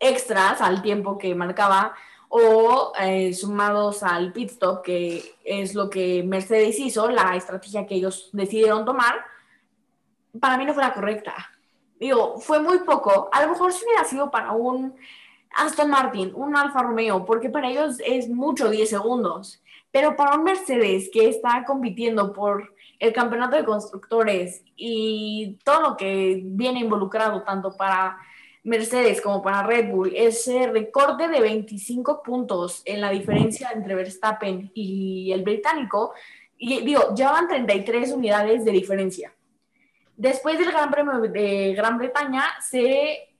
extras 0.00 0.60
al 0.60 0.82
tiempo 0.82 1.16
que 1.18 1.34
marcaba 1.34 1.94
o 2.28 2.92
eh, 3.00 3.34
sumados 3.34 4.02
al 4.02 4.32
pit 4.32 4.50
stop, 4.50 4.82
que 4.82 5.34
es 5.44 5.74
lo 5.74 5.90
que 5.90 6.22
Mercedes 6.22 6.78
hizo, 6.78 7.10
la 7.10 7.34
estrategia 7.36 7.86
que 7.86 7.96
ellos 7.96 8.30
decidieron 8.32 8.84
tomar, 8.84 9.16
para 10.38 10.56
mí 10.56 10.64
no 10.64 10.74
fue 10.74 10.82
la 10.82 10.94
correcta. 10.94 11.34
Digo, 11.98 12.38
fue 12.38 12.60
muy 12.60 12.78
poco. 12.80 13.28
A 13.32 13.42
lo 13.42 13.50
mejor 13.50 13.72
si 13.72 13.84
hubiera 13.84 14.04
sido 14.04 14.30
para 14.30 14.52
un 14.52 14.94
Aston 15.56 15.90
Martin, 15.90 16.32
un 16.34 16.56
Alfa 16.56 16.82
Romeo, 16.82 17.24
porque 17.24 17.50
para 17.50 17.68
ellos 17.68 17.98
es 18.04 18.28
mucho 18.28 18.70
10 18.70 18.88
segundos. 18.88 19.62
Pero 19.90 20.16
para 20.16 20.36
un 20.36 20.44
Mercedes 20.44 21.10
que 21.12 21.28
está 21.28 21.64
compitiendo 21.66 22.32
por 22.32 22.74
el 22.98 23.12
campeonato 23.12 23.56
de 23.56 23.64
constructores 23.64 24.62
y 24.76 25.58
todo 25.64 25.80
lo 25.80 25.96
que 25.96 26.40
viene 26.44 26.80
involucrado 26.80 27.42
tanto 27.42 27.76
para 27.76 28.18
Mercedes 28.62 29.20
como 29.20 29.42
para 29.42 29.62
Red 29.62 29.90
Bull, 29.90 30.12
ese 30.14 30.68
recorte 30.68 31.28
de 31.28 31.40
25 31.40 32.22
puntos 32.22 32.82
en 32.84 33.00
la 33.00 33.10
diferencia 33.10 33.70
entre 33.74 33.94
Verstappen 33.94 34.70
y 34.74 35.32
el 35.32 35.42
británico, 35.42 36.12
y 36.58 36.80
digo, 36.82 37.14
ya 37.14 37.32
van 37.32 37.48
33 37.48 38.12
unidades 38.12 38.64
de 38.66 38.70
diferencia. 38.70 39.32
Después 40.20 40.58
del 40.58 40.70
Gran 40.70 40.90
Premio 40.90 41.18
de 41.18 41.72
Gran 41.72 41.96
Bretaña 41.96 42.44
se, 42.60 43.30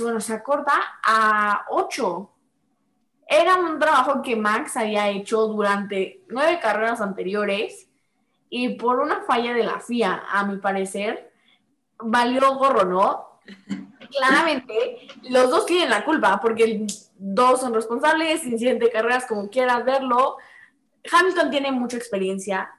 bueno, 0.00 0.20
se 0.20 0.32
acorta 0.32 0.72
a 1.00 1.64
8. 1.68 2.30
Era 3.28 3.54
un 3.54 3.78
trabajo 3.78 4.20
que 4.20 4.34
Max 4.34 4.76
había 4.76 5.08
hecho 5.10 5.46
durante 5.46 6.24
nueve 6.28 6.58
carreras 6.60 7.00
anteriores 7.00 7.88
y 8.50 8.70
por 8.70 8.98
una 8.98 9.20
falla 9.20 9.54
de 9.54 9.62
la 9.62 9.78
FIA, 9.78 10.24
a 10.28 10.44
mi 10.44 10.56
parecer, 10.56 11.30
valió 12.00 12.56
gorro, 12.56 12.84
¿no? 12.84 13.38
Claramente, 14.10 15.06
los 15.30 15.48
dos 15.50 15.66
tienen 15.66 15.90
la 15.90 16.04
culpa 16.04 16.40
porque 16.40 16.84
dos 17.16 17.60
son 17.60 17.72
responsables, 17.72 18.44
incidente 18.44 18.86
de 18.86 18.90
carreras, 18.90 19.26
como 19.26 19.48
quieras 19.48 19.84
verlo. 19.84 20.38
Hamilton 21.12 21.50
tiene 21.50 21.70
mucha 21.70 21.96
experiencia, 21.96 22.73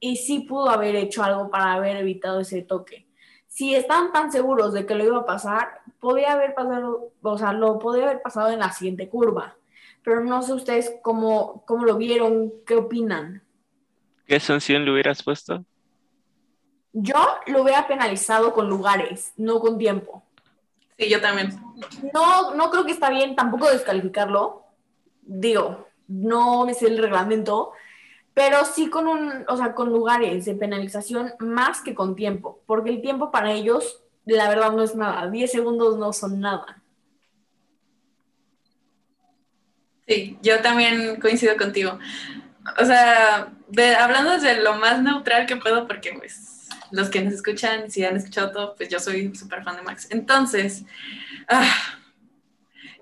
y 0.00 0.16
sí 0.16 0.40
pudo 0.40 0.70
haber 0.70 0.96
hecho 0.96 1.22
algo 1.22 1.50
para 1.50 1.74
haber 1.74 1.98
evitado 1.98 2.40
ese 2.40 2.62
toque. 2.62 3.06
Si 3.46 3.74
están 3.74 4.12
tan 4.12 4.32
seguros 4.32 4.72
de 4.72 4.86
que 4.86 4.94
lo 4.94 5.04
iba 5.04 5.18
a 5.18 5.26
pasar, 5.26 5.80
podía 6.00 6.32
haber 6.32 6.54
pasado, 6.54 7.12
o 7.20 7.38
sea, 7.38 7.52
lo 7.52 7.78
podía 7.78 8.04
haber 8.04 8.22
pasado 8.22 8.50
en 8.50 8.60
la 8.60 8.72
siguiente 8.72 9.08
curva. 9.08 9.56
Pero 10.02 10.24
no 10.24 10.42
sé 10.42 10.54
ustedes 10.54 10.94
cómo, 11.02 11.62
cómo 11.66 11.84
lo 11.84 11.96
vieron, 11.96 12.52
qué 12.66 12.76
opinan. 12.76 13.42
¿Qué 14.26 14.40
sanción 14.40 14.84
le 14.84 14.92
hubieras 14.92 15.22
puesto? 15.22 15.64
Yo 16.92 17.16
lo 17.46 17.62
hubiera 17.62 17.86
penalizado 17.86 18.52
con 18.52 18.68
lugares, 18.68 19.32
no 19.36 19.60
con 19.60 19.78
tiempo. 19.78 20.24
Sí, 20.98 21.08
yo 21.08 21.20
también. 21.20 21.50
No, 22.14 22.54
no 22.54 22.70
creo 22.70 22.84
que 22.84 22.92
está 22.92 23.10
bien 23.10 23.36
tampoco 23.36 23.70
descalificarlo. 23.70 24.64
Digo, 25.22 25.86
no 26.08 26.64
me 26.66 26.74
sé 26.74 26.86
el 26.86 26.98
reglamento, 26.98 27.72
pero 28.40 28.64
sí 28.64 28.88
con 28.88 29.06
un, 29.06 29.44
o 29.48 29.56
sea, 29.58 29.74
con 29.74 29.90
lugares 29.90 30.46
de 30.46 30.54
penalización 30.54 31.34
más 31.40 31.82
que 31.82 31.94
con 31.94 32.16
tiempo, 32.16 32.62
porque 32.64 32.88
el 32.88 33.02
tiempo 33.02 33.30
para 33.30 33.52
ellos, 33.52 34.02
la 34.24 34.48
verdad, 34.48 34.72
no 34.72 34.82
es 34.82 34.94
nada. 34.94 35.28
10 35.30 35.52
segundos 35.52 35.98
no 35.98 36.10
son 36.14 36.40
nada. 36.40 36.82
Sí, 40.08 40.38
yo 40.40 40.62
también 40.62 41.20
coincido 41.20 41.54
contigo. 41.58 41.98
O 42.80 42.84
sea, 42.86 43.52
hablando 43.98 44.30
desde 44.30 44.62
lo 44.62 44.72
más 44.76 45.02
neutral 45.02 45.44
que 45.44 45.56
puedo, 45.56 45.86
porque 45.86 46.14
pues 46.14 46.66
los 46.92 47.10
que 47.10 47.20
nos 47.20 47.34
escuchan, 47.34 47.90
si 47.90 48.06
han 48.06 48.16
escuchado 48.16 48.52
todo, 48.52 48.74
pues 48.74 48.88
yo 48.88 49.00
soy 49.00 49.34
súper 49.34 49.62
fan 49.64 49.76
de 49.76 49.82
Max. 49.82 50.06
Entonces, 50.08 50.86
ah, 51.46 51.74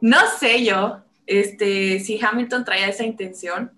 no 0.00 0.18
sé 0.40 0.64
yo 0.64 1.04
este, 1.26 2.00
si 2.00 2.18
Hamilton 2.20 2.64
traía 2.64 2.88
esa 2.88 3.04
intención, 3.04 3.77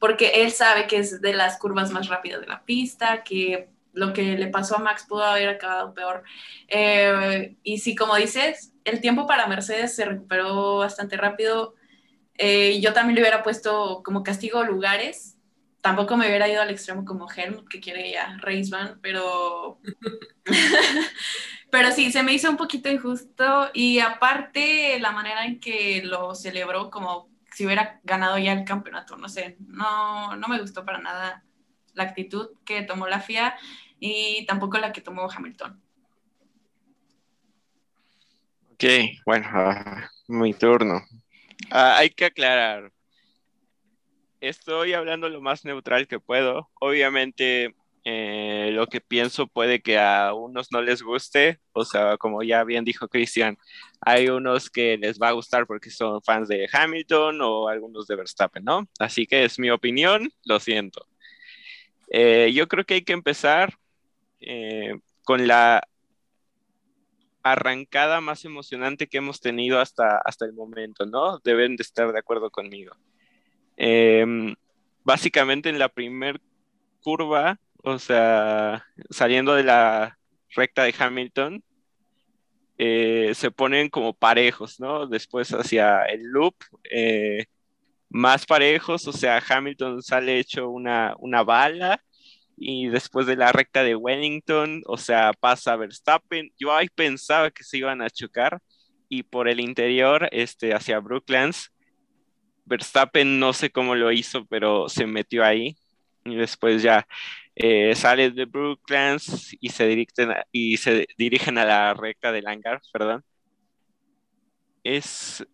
porque 0.00 0.32
él 0.36 0.50
sabe 0.50 0.86
que 0.88 0.96
es 0.96 1.20
de 1.20 1.34
las 1.34 1.58
curvas 1.58 1.92
más 1.92 2.08
rápidas 2.08 2.40
de 2.40 2.48
la 2.48 2.64
pista, 2.64 3.22
que 3.22 3.68
lo 3.92 4.12
que 4.12 4.38
le 4.38 4.48
pasó 4.48 4.76
a 4.76 4.80
Max 4.80 5.04
pudo 5.06 5.24
haber 5.24 5.50
acabado 5.50 5.94
peor. 5.94 6.24
Eh, 6.68 7.56
y 7.62 7.78
sí, 7.78 7.94
como 7.94 8.16
dices, 8.16 8.72
el 8.84 9.00
tiempo 9.00 9.26
para 9.26 9.46
Mercedes 9.46 9.94
se 9.94 10.06
recuperó 10.06 10.78
bastante 10.78 11.16
rápido. 11.16 11.74
Eh, 12.34 12.80
yo 12.80 12.94
también 12.94 13.16
le 13.16 13.20
hubiera 13.20 13.42
puesto 13.42 14.02
como 14.02 14.22
castigo 14.22 14.64
lugares. 14.64 15.36
Tampoco 15.82 16.16
me 16.16 16.26
hubiera 16.28 16.48
ido 16.48 16.62
al 16.62 16.70
extremo 16.70 17.04
como 17.04 17.30
Helmut, 17.30 17.68
que 17.68 17.80
quiere 17.80 18.10
ya 18.10 18.38
race 18.40 18.70
van, 18.70 18.98
pero... 19.02 19.80
pero 21.70 21.92
sí, 21.92 22.10
se 22.10 22.22
me 22.22 22.32
hizo 22.32 22.48
un 22.50 22.56
poquito 22.56 22.88
injusto. 22.88 23.70
Y 23.74 23.98
aparte, 23.98 24.98
la 24.98 25.12
manera 25.12 25.44
en 25.44 25.60
que 25.60 26.02
lo 26.04 26.34
celebró 26.34 26.90
como 26.90 27.29
si 27.60 27.66
hubiera 27.66 28.00
ganado 28.04 28.38
ya 28.38 28.54
el 28.54 28.64
campeonato, 28.64 29.18
no 29.18 29.28
sé, 29.28 29.58
no, 29.60 30.34
no 30.34 30.48
me 30.48 30.58
gustó 30.58 30.82
para 30.82 30.98
nada 30.98 31.44
la 31.92 32.04
actitud 32.04 32.52
que 32.64 32.80
tomó 32.80 33.06
la 33.06 33.20
FIA 33.20 33.54
y 33.98 34.46
tampoco 34.46 34.78
la 34.78 34.94
que 34.94 35.02
tomó 35.02 35.30
Hamilton. 35.30 35.78
Ok, 38.72 38.84
bueno, 39.26 39.46
uh, 39.52 40.32
mi 40.32 40.54
turno. 40.54 41.04
Uh, 41.70 41.98
hay 41.98 42.08
que 42.08 42.24
aclarar. 42.24 42.90
Estoy 44.40 44.94
hablando 44.94 45.28
lo 45.28 45.42
más 45.42 45.66
neutral 45.66 46.08
que 46.08 46.18
puedo. 46.18 46.70
Obviamente, 46.80 47.74
eh, 48.04 48.70
lo 48.72 48.86
que 48.86 49.00
pienso 49.00 49.46
puede 49.46 49.82
que 49.82 49.98
a 49.98 50.32
unos 50.34 50.68
no 50.72 50.80
les 50.80 51.02
guste, 51.02 51.60
o 51.72 51.84
sea, 51.84 52.16
como 52.16 52.42
ya 52.42 52.64
bien 52.64 52.84
dijo 52.84 53.08
Cristian, 53.08 53.58
hay 54.00 54.28
unos 54.28 54.70
que 54.70 54.96
les 54.96 55.18
va 55.18 55.28
a 55.28 55.32
gustar 55.32 55.66
porque 55.66 55.90
son 55.90 56.22
fans 56.22 56.48
de 56.48 56.68
Hamilton 56.72 57.40
o 57.42 57.68
algunos 57.68 58.06
de 58.06 58.16
Verstappen, 58.16 58.64
¿no? 58.64 58.88
Así 58.98 59.26
que 59.26 59.44
es 59.44 59.58
mi 59.58 59.70
opinión, 59.70 60.30
lo 60.44 60.60
siento. 60.60 61.06
Eh, 62.10 62.52
yo 62.54 62.68
creo 62.68 62.84
que 62.84 62.94
hay 62.94 63.02
que 63.02 63.12
empezar 63.12 63.74
eh, 64.40 64.98
con 65.24 65.46
la 65.46 65.82
arrancada 67.42 68.20
más 68.20 68.44
emocionante 68.44 69.06
que 69.06 69.18
hemos 69.18 69.40
tenido 69.40 69.80
hasta, 69.80 70.18
hasta 70.24 70.44
el 70.44 70.52
momento, 70.52 71.06
¿no? 71.06 71.38
Deben 71.38 71.76
de 71.76 71.82
estar 71.82 72.12
de 72.12 72.18
acuerdo 72.18 72.50
conmigo. 72.50 72.94
Em, 73.76 74.54
básicamente 75.04 75.68
en 75.68 75.78
la 75.78 75.88
primer 75.88 76.40
curva 77.00 77.58
o 77.82 77.98
sea, 77.98 78.84
saliendo 79.10 79.54
de 79.54 79.64
la 79.64 80.18
recta 80.54 80.84
de 80.84 80.94
Hamilton, 80.98 81.62
eh, 82.78 83.32
se 83.34 83.50
ponen 83.50 83.88
como 83.90 84.14
parejos, 84.14 84.80
¿no? 84.80 85.06
Después 85.06 85.50
hacia 85.52 86.04
el 86.04 86.22
loop, 86.22 86.54
eh, 86.90 87.46
más 88.08 88.46
parejos, 88.46 89.06
o 89.06 89.12
sea, 89.12 89.42
Hamilton 89.46 90.02
sale 90.02 90.38
hecho 90.38 90.68
una, 90.68 91.14
una 91.18 91.42
bala 91.42 92.02
y 92.56 92.88
después 92.88 93.26
de 93.26 93.36
la 93.36 93.52
recta 93.52 93.82
de 93.82 93.96
Wellington, 93.96 94.82
o 94.86 94.96
sea, 94.96 95.32
pasa 95.38 95.76
Verstappen. 95.76 96.52
Yo 96.58 96.74
ahí 96.74 96.88
pensaba 96.88 97.50
que 97.50 97.64
se 97.64 97.78
iban 97.78 98.02
a 98.02 98.10
chocar 98.10 98.60
y 99.08 99.22
por 99.24 99.48
el 99.48 99.60
interior, 99.60 100.28
este, 100.32 100.74
hacia 100.74 101.00
Brooklands, 101.00 101.72
Verstappen 102.64 103.38
no 103.40 103.52
sé 103.52 103.70
cómo 103.70 103.94
lo 103.94 104.12
hizo, 104.12 104.46
pero 104.46 104.88
se 104.88 105.06
metió 105.06 105.44
ahí 105.44 105.76
y 106.24 106.36
después 106.36 106.82
ya 106.82 107.06
eh, 107.62 107.94
sale 107.94 108.30
de 108.30 108.46
Brooklands 108.46 109.54
y 109.60 109.68
se, 109.68 109.86
dirigen 109.86 110.30
a, 110.30 110.46
y 110.50 110.78
se 110.78 111.06
dirigen 111.18 111.58
a 111.58 111.66
la 111.66 111.92
recta 111.92 112.32
del 112.32 112.46
hangar, 112.46 112.80
perdón. 112.90 113.22
Es, 114.82 115.46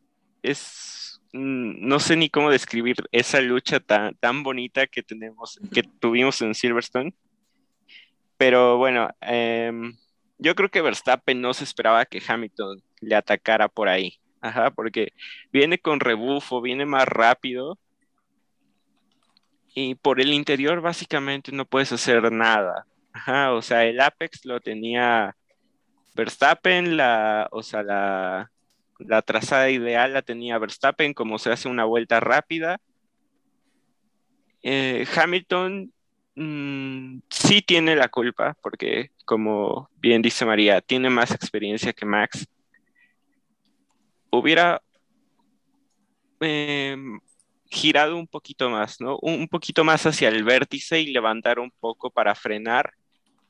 es, 0.42 1.20
mm, 1.32 1.86
no 1.86 1.98
sé 1.98 2.14
ni 2.14 2.30
cómo 2.30 2.50
describir 2.50 2.96
esa 3.10 3.40
lucha 3.40 3.80
tan, 3.80 4.14
tan 4.16 4.44
bonita 4.44 4.86
que 4.86 5.02
tenemos, 5.02 5.58
que 5.74 5.82
tuvimos 5.82 6.40
en 6.42 6.54
Silverstone. 6.54 7.12
Pero 8.36 8.78
bueno, 8.78 9.08
em, 9.20 9.96
yo 10.38 10.54
creo 10.54 10.68
que 10.68 10.82
Verstappen 10.82 11.40
no 11.40 11.54
se 11.54 11.64
esperaba 11.64 12.06
que 12.06 12.22
Hamilton 12.24 12.82
le 13.00 13.16
atacara 13.16 13.68
por 13.68 13.88
ahí. 13.88 14.20
Ajá, 14.40 14.70
porque 14.70 15.12
viene 15.52 15.78
con 15.78 15.98
rebufo, 15.98 16.60
viene 16.60 16.86
más 16.86 17.06
rápido 17.08 17.78
y 19.78 19.94
por 19.94 20.22
el 20.22 20.32
interior 20.32 20.80
básicamente 20.80 21.52
no 21.52 21.66
puedes 21.66 21.92
hacer 21.92 22.32
nada. 22.32 22.86
o 23.52 23.60
sea, 23.60 23.84
el 23.84 24.00
Apex 24.00 24.46
lo 24.46 24.58
tenía 24.58 25.36
Verstappen, 26.14 26.96
la, 26.96 27.46
o 27.52 27.62
sea, 27.62 27.82
la, 27.82 28.50
la 28.98 29.20
trazada 29.20 29.68
ideal 29.68 30.14
la 30.14 30.22
tenía 30.22 30.56
Verstappen, 30.58 31.12
como 31.12 31.38
se 31.38 31.52
hace 31.52 31.68
una 31.68 31.84
vuelta 31.84 32.20
rápida. 32.20 32.80
Eh, 34.62 35.06
Hamilton 35.14 35.92
mm, 36.36 37.18
sí 37.28 37.60
tiene 37.60 37.96
la 37.96 38.08
culpa, 38.08 38.56
porque 38.62 39.10
como 39.26 39.90
bien 39.98 40.22
dice 40.22 40.46
María, 40.46 40.80
tiene 40.80 41.10
más 41.10 41.32
experiencia 41.32 41.92
que 41.92 42.06
Max. 42.06 42.48
Hubiera 44.30 44.80
em, 46.40 47.20
girado 47.70 48.16
un 48.16 48.26
poquito 48.26 48.70
más, 48.70 49.00
¿no? 49.00 49.18
Un 49.22 49.48
poquito 49.48 49.84
más 49.84 50.06
hacia 50.06 50.28
el 50.28 50.44
vértice 50.44 51.00
y 51.00 51.12
levantar 51.12 51.58
un 51.58 51.70
poco 51.70 52.10
para 52.10 52.34
frenar, 52.34 52.92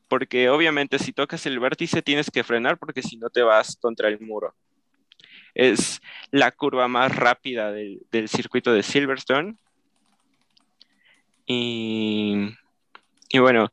porque 0.08 0.48
obviamente 0.48 0.98
si 0.98 1.12
tocas 1.12 1.46
el 1.46 1.58
vértice 1.58 2.02
tienes 2.02 2.30
que 2.30 2.44
frenar 2.44 2.78
porque 2.78 3.02
si 3.02 3.16
no 3.16 3.30
te 3.30 3.42
vas 3.42 3.76
contra 3.76 4.08
el 4.08 4.20
muro. 4.20 4.54
Es 5.54 6.00
la 6.30 6.52
curva 6.52 6.86
más 6.86 7.16
rápida 7.16 7.72
del, 7.72 8.28
circuito 8.28 8.72
de 8.72 8.82
Silverstone. 8.82 9.56
Y, 11.46 12.52
bueno, 13.38 13.72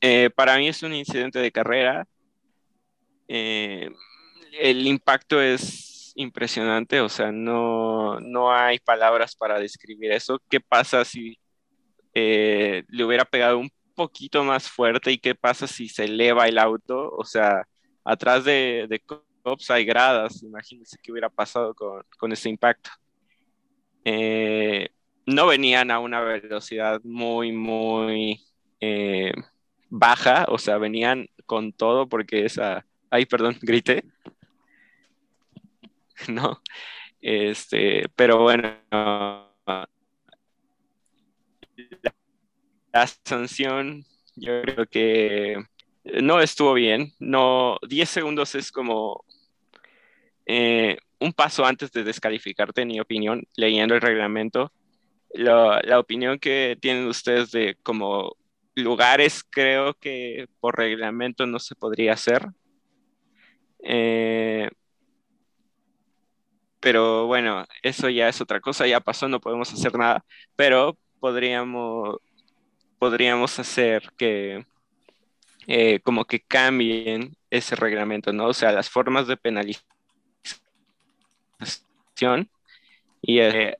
eh, 0.00 0.30
para 0.34 0.56
mí 0.56 0.68
es 0.68 0.82
un 0.82 0.94
incidente 0.94 1.40
de 1.40 1.52
carrera. 1.52 2.06
Eh, 3.28 3.90
el 4.58 4.86
impacto 4.86 5.42
es 6.12 6.16
impresionante, 6.16 7.00
o 7.00 7.08
sea, 7.08 7.32
no, 7.32 8.20
no 8.20 8.52
hay 8.52 8.78
palabras 8.78 9.34
para 9.36 9.58
describir 9.58 10.12
eso. 10.12 10.40
¿Qué 10.48 10.60
pasa 10.60 11.04
si 11.04 11.38
eh, 12.14 12.84
le 12.88 13.04
hubiera 13.04 13.24
pegado 13.24 13.58
un 13.58 13.70
poquito 13.94 14.44
más 14.44 14.68
fuerte 14.70 15.12
y 15.12 15.18
qué 15.18 15.34
pasa 15.34 15.66
si 15.66 15.88
se 15.88 16.04
eleva 16.04 16.48
el 16.48 16.58
auto, 16.58 17.10
o 17.10 17.24
sea, 17.24 17.62
atrás 18.04 18.44
de, 18.44 18.86
de 18.88 19.00
Cops 19.42 19.70
hay 19.70 19.84
gradas, 19.84 20.42
imagínense 20.42 20.98
qué 21.02 21.12
hubiera 21.12 21.28
pasado 21.30 21.74
con, 21.74 22.02
con 22.18 22.32
ese 22.32 22.48
impacto. 22.48 22.90
Eh, 24.04 24.88
no 25.26 25.46
venían 25.46 25.90
a 25.90 26.00
una 26.00 26.20
velocidad 26.20 27.00
muy, 27.04 27.52
muy 27.52 28.40
eh, 28.80 29.32
baja, 29.88 30.46
o 30.48 30.58
sea, 30.58 30.78
venían 30.78 31.28
con 31.46 31.72
todo 31.72 32.08
porque 32.08 32.44
esa... 32.44 32.84
Ay, 33.10 33.26
perdón, 33.26 33.58
grité. 33.60 34.04
no. 36.28 36.60
Este, 37.20 38.08
pero 38.16 38.42
bueno, 38.42 38.76
la, 38.90 39.48
sanción 43.24 44.04
yo 44.36 44.62
creo 44.62 44.86
que 44.86 45.56
no 46.04 46.40
estuvo 46.40 46.74
bien. 46.74 47.12
No, 47.18 47.78
10 47.88 48.08
segundos 48.08 48.54
es 48.54 48.72
como 48.72 49.24
eh, 50.46 50.96
un 51.20 51.32
paso 51.32 51.64
antes 51.64 51.92
de 51.92 52.04
descalificarte, 52.04 52.82
en 52.82 52.88
mi 52.88 53.00
opinión, 53.00 53.44
leyendo 53.56 53.94
el 53.94 54.00
reglamento. 54.00 54.72
La, 55.34 55.80
la, 55.84 55.98
opinión 55.98 56.38
que 56.38 56.76
tienen 56.80 57.06
ustedes 57.06 57.50
de 57.52 57.76
como 57.82 58.36
lugares, 58.74 59.42
creo 59.48 59.94
que 59.94 60.46
por 60.60 60.76
reglamento 60.76 61.46
no 61.46 61.58
se 61.58 61.74
podría 61.74 62.14
hacer. 62.14 62.46
Eh, 63.82 64.68
pero 66.82 67.26
bueno, 67.26 67.64
eso 67.82 68.08
ya 68.10 68.28
es 68.28 68.40
otra 68.40 68.60
cosa, 68.60 68.88
ya 68.88 68.98
pasó, 69.00 69.28
no 69.28 69.40
podemos 69.40 69.72
hacer 69.72 69.94
nada, 69.96 70.24
pero 70.56 70.98
podríamos, 71.20 72.18
podríamos 72.98 73.56
hacer 73.60 74.12
que 74.18 74.66
eh, 75.68 76.00
como 76.00 76.24
que 76.24 76.40
cambien 76.40 77.36
ese 77.50 77.76
reglamento, 77.76 78.32
¿no? 78.32 78.46
O 78.48 78.52
sea, 78.52 78.72
las 78.72 78.90
formas 78.90 79.28
de 79.28 79.36
penalización 79.36 79.86
y, 83.22 83.38
eh, 83.38 83.76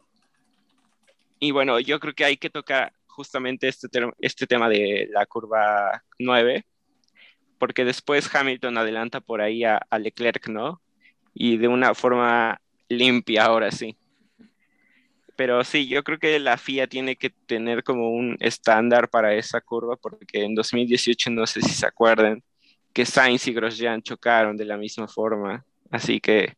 y 1.40 1.50
bueno, 1.50 1.80
yo 1.80 1.98
creo 1.98 2.14
que 2.14 2.24
hay 2.24 2.36
que 2.36 2.50
tocar 2.50 2.92
justamente 3.08 3.66
este, 3.66 3.88
este 4.20 4.46
tema 4.46 4.68
de 4.68 5.08
la 5.10 5.26
curva 5.26 6.04
9, 6.20 6.64
porque 7.58 7.84
después 7.84 8.32
Hamilton 8.32 8.78
adelanta 8.78 9.20
por 9.20 9.40
ahí 9.40 9.64
a, 9.64 9.78
a 9.90 9.98
Leclerc, 9.98 10.48
¿no? 10.48 10.80
Y 11.34 11.56
de 11.56 11.66
una 11.68 11.94
forma 11.94 12.60
limpia 12.98 13.44
ahora 13.44 13.70
sí. 13.70 13.96
Pero 15.36 15.64
sí, 15.64 15.88
yo 15.88 16.04
creo 16.04 16.18
que 16.18 16.38
la 16.38 16.56
FIA 16.56 16.86
tiene 16.86 17.16
que 17.16 17.30
tener 17.30 17.82
como 17.82 18.10
un 18.10 18.36
estándar 18.40 19.08
para 19.08 19.34
esa 19.34 19.60
curva, 19.60 19.96
porque 19.96 20.44
en 20.44 20.54
2018 20.54 21.30
no 21.30 21.46
sé 21.46 21.62
si 21.62 21.70
se 21.70 21.86
acuerdan 21.86 22.42
que 22.92 23.06
Sainz 23.06 23.46
y 23.48 23.52
Grosjean 23.52 24.02
chocaron 24.02 24.56
de 24.56 24.66
la 24.66 24.76
misma 24.76 25.08
forma. 25.08 25.64
Así 25.90 26.20
que 26.20 26.54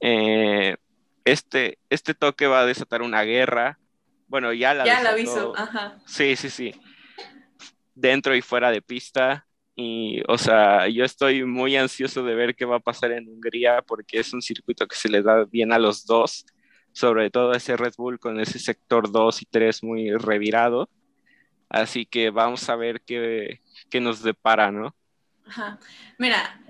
eh, 0.00 0.76
este, 1.24 1.78
este 1.90 2.14
toque 2.14 2.46
va 2.46 2.60
a 2.60 2.66
desatar 2.66 3.02
una 3.02 3.22
guerra. 3.22 3.78
Bueno, 4.26 4.52
ya 4.52 4.74
la 4.74 4.84
Ya 4.84 5.02
la 5.02 5.10
aviso, 5.10 5.52
ajá. 5.56 5.98
Sí, 6.06 6.34
sí, 6.36 6.50
sí. 6.50 6.74
Dentro 7.94 8.34
y 8.34 8.42
fuera 8.42 8.70
de 8.70 8.82
pista. 8.82 9.46
Y, 9.74 10.22
o 10.28 10.36
sea, 10.36 10.88
yo 10.88 11.04
estoy 11.04 11.44
muy 11.44 11.76
ansioso 11.76 12.22
de 12.22 12.34
ver 12.34 12.54
qué 12.54 12.64
va 12.64 12.76
a 12.76 12.80
pasar 12.80 13.12
en 13.12 13.28
Hungría 13.28 13.82
porque 13.82 14.20
es 14.20 14.32
un 14.32 14.42
circuito 14.42 14.86
que 14.86 14.96
se 14.96 15.08
le 15.08 15.22
da 15.22 15.44
bien 15.44 15.72
a 15.72 15.78
los 15.78 16.04
dos, 16.04 16.44
sobre 16.92 17.30
todo 17.30 17.52
ese 17.52 17.76
Red 17.76 17.94
Bull 17.96 18.18
con 18.18 18.38
ese 18.38 18.58
sector 18.58 19.10
2 19.10 19.42
y 19.42 19.46
3 19.46 19.82
muy 19.82 20.10
revirado. 20.16 20.90
Así 21.70 22.04
que 22.04 22.28
vamos 22.28 22.68
a 22.68 22.76
ver 22.76 23.00
qué, 23.00 23.62
qué 23.88 24.00
nos 24.00 24.22
depara, 24.22 24.70
¿no? 24.70 24.94
Ajá. 25.46 25.78
Mira, 26.18 26.60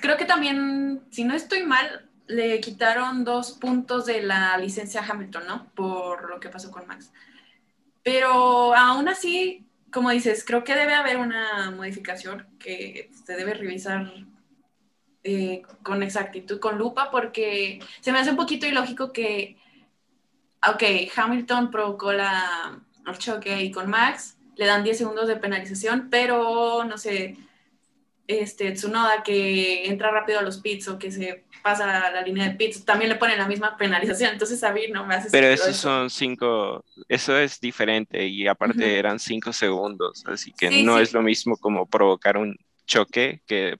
creo 0.00 0.16
que 0.16 0.24
también, 0.24 1.02
si 1.10 1.24
no 1.24 1.34
estoy 1.34 1.64
mal, 1.64 2.08
le 2.28 2.60
quitaron 2.60 3.24
dos 3.24 3.52
puntos 3.52 4.06
de 4.06 4.22
la 4.22 4.56
licencia 4.56 5.04
Hamilton, 5.06 5.46
¿no? 5.48 5.72
Por 5.74 6.30
lo 6.30 6.38
que 6.38 6.48
pasó 6.48 6.70
con 6.70 6.86
Max. 6.86 7.12
Pero 8.04 8.74
aún 8.74 9.08
así, 9.08 9.66
como 9.92 10.10
dices, 10.10 10.44
creo 10.44 10.64
que 10.64 10.74
debe 10.74 10.94
haber 10.94 11.16
una 11.18 11.70
modificación 11.70 12.46
que 12.58 13.10
se 13.24 13.36
debe 13.36 13.54
revisar 13.54 14.12
eh, 15.22 15.62
con 15.82 16.02
exactitud, 16.02 16.60
con 16.60 16.78
lupa, 16.78 17.10
porque 17.10 17.80
se 18.00 18.12
me 18.12 18.18
hace 18.18 18.30
un 18.30 18.36
poquito 18.36 18.66
ilógico 18.66 19.12
que, 19.12 19.58
ok, 20.66 20.82
Hamilton 21.14 21.70
provocó 21.70 22.12
la, 22.12 22.80
el 23.06 23.18
choque 23.18 23.62
y 23.62 23.70
con 23.70 23.90
Max 23.90 24.36
le 24.56 24.66
dan 24.66 24.84
10 24.84 24.98
segundos 24.98 25.28
de 25.28 25.36
penalización, 25.36 26.08
pero 26.10 26.84
no 26.84 26.98
sé, 26.98 27.36
este, 28.30 28.72
Tsunoda 28.72 29.22
que 29.22 29.86
entra 29.86 30.10
rápido 30.10 30.38
a 30.38 30.42
los 30.42 30.58
pits 30.58 30.88
o 30.88 30.98
que 30.98 31.10
se 31.10 31.44
pasa 31.62 32.06
a 32.06 32.10
la 32.10 32.22
línea 32.22 32.48
de 32.48 32.54
pits, 32.54 32.84
también 32.84 33.10
le 33.10 33.16
ponen 33.16 33.38
la 33.38 33.48
misma 33.48 33.76
penalización. 33.78 34.32
Entonces 34.32 34.62
a 34.62 34.72
mí 34.72 34.82
no 34.92 35.06
me 35.06 35.14
hace 35.14 35.30
Pero 35.30 35.48
esos 35.48 35.76
son 35.76 36.10
cinco, 36.10 36.84
eso 37.08 37.36
es 37.36 37.60
diferente 37.60 38.26
y 38.26 38.46
aparte 38.46 38.78
uh 38.78 38.82
-huh. 38.82 38.98
eran 38.98 39.18
cinco 39.18 39.52
segundos, 39.52 40.24
así 40.26 40.52
que 40.52 40.68
sí, 40.68 40.82
no 40.82 40.96
sí. 40.96 41.02
es 41.02 41.12
lo 41.12 41.22
mismo 41.22 41.56
como 41.56 41.86
provocar 41.86 42.36
un 42.36 42.56
choque 42.86 43.42
que 43.46 43.76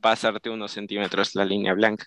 pasarte 0.00 0.50
unos 0.50 0.72
centímetros 0.72 1.34
la 1.34 1.44
línea 1.44 1.74
blanca. 1.74 2.06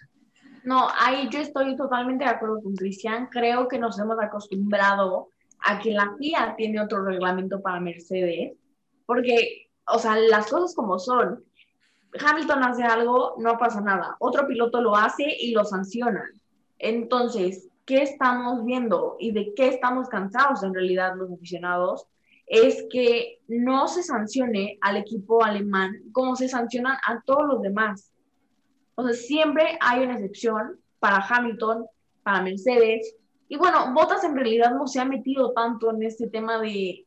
No, 0.63 0.87
ahí 0.99 1.27
yo 1.29 1.39
estoy 1.39 1.75
totalmente 1.75 2.23
de 2.23 2.29
acuerdo 2.29 2.61
con 2.61 2.75
Cristian. 2.75 3.27
Creo 3.31 3.67
que 3.67 3.79
nos 3.79 3.97
hemos 3.99 4.19
acostumbrado 4.19 5.29
a 5.63 5.79
que 5.79 5.91
la 5.91 6.13
FIA 6.17 6.55
tiene 6.57 6.79
otro 6.79 7.03
reglamento 7.03 7.61
para 7.61 7.79
Mercedes, 7.79 8.53
porque, 9.05 9.69
o 9.87 9.99
sea, 9.99 10.15
las 10.15 10.49
cosas 10.49 10.75
como 10.75 10.99
son, 10.99 11.43
Hamilton 12.19 12.63
hace 12.63 12.83
algo, 12.83 13.35
no 13.37 13.57
pasa 13.57 13.81
nada. 13.81 14.15
Otro 14.19 14.47
piloto 14.47 14.81
lo 14.81 14.95
hace 14.95 15.25
y 15.39 15.51
lo 15.51 15.63
sancionan. 15.63 16.29
Entonces, 16.77 17.69
¿qué 17.85 18.01
estamos 18.01 18.65
viendo 18.65 19.15
y 19.19 19.31
de 19.31 19.53
qué 19.55 19.67
estamos 19.67 20.09
cansados 20.09 20.63
en 20.63 20.73
realidad 20.73 21.15
los 21.15 21.31
aficionados? 21.31 22.07
Es 22.47 22.85
que 22.89 23.39
no 23.47 23.87
se 23.87 24.03
sancione 24.03 24.77
al 24.81 24.97
equipo 24.97 25.43
alemán 25.43 25.95
como 26.11 26.35
se 26.35 26.49
sancionan 26.49 26.97
a 27.07 27.21
todos 27.21 27.45
los 27.47 27.61
demás. 27.61 28.11
O 28.95 29.03
sea, 29.03 29.13
siempre 29.13 29.77
hay 29.79 30.03
una 30.03 30.13
excepción 30.13 30.79
para 30.99 31.25
Hamilton, 31.25 31.85
para 32.23 32.41
Mercedes. 32.41 33.15
Y 33.47 33.57
bueno, 33.57 33.93
Bottas 33.93 34.23
en 34.23 34.35
realidad 34.35 34.71
no 34.71 34.87
se 34.87 34.99
ha 34.99 35.05
metido 35.05 35.53
tanto 35.53 35.91
en 35.91 36.03
este 36.03 36.27
tema 36.27 36.59
de, 36.59 37.05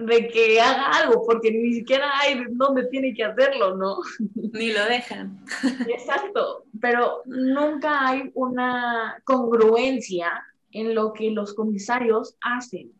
de 0.00 0.28
que 0.28 0.60
haga 0.60 0.90
algo, 0.92 1.24
porque 1.26 1.50
ni 1.50 1.74
siquiera 1.74 2.10
hay 2.20 2.44
donde 2.50 2.86
tiene 2.86 3.14
que 3.14 3.24
hacerlo, 3.24 3.76
¿no? 3.76 3.98
Ni 4.34 4.72
lo 4.72 4.84
dejan. 4.84 5.44
Exacto, 5.88 6.64
pero 6.80 7.22
nunca 7.26 8.06
hay 8.06 8.30
una 8.34 9.20
congruencia 9.24 10.44
en 10.72 10.94
lo 10.94 11.12
que 11.12 11.30
los 11.30 11.54
comisarios 11.54 12.36
hacen. 12.40 12.92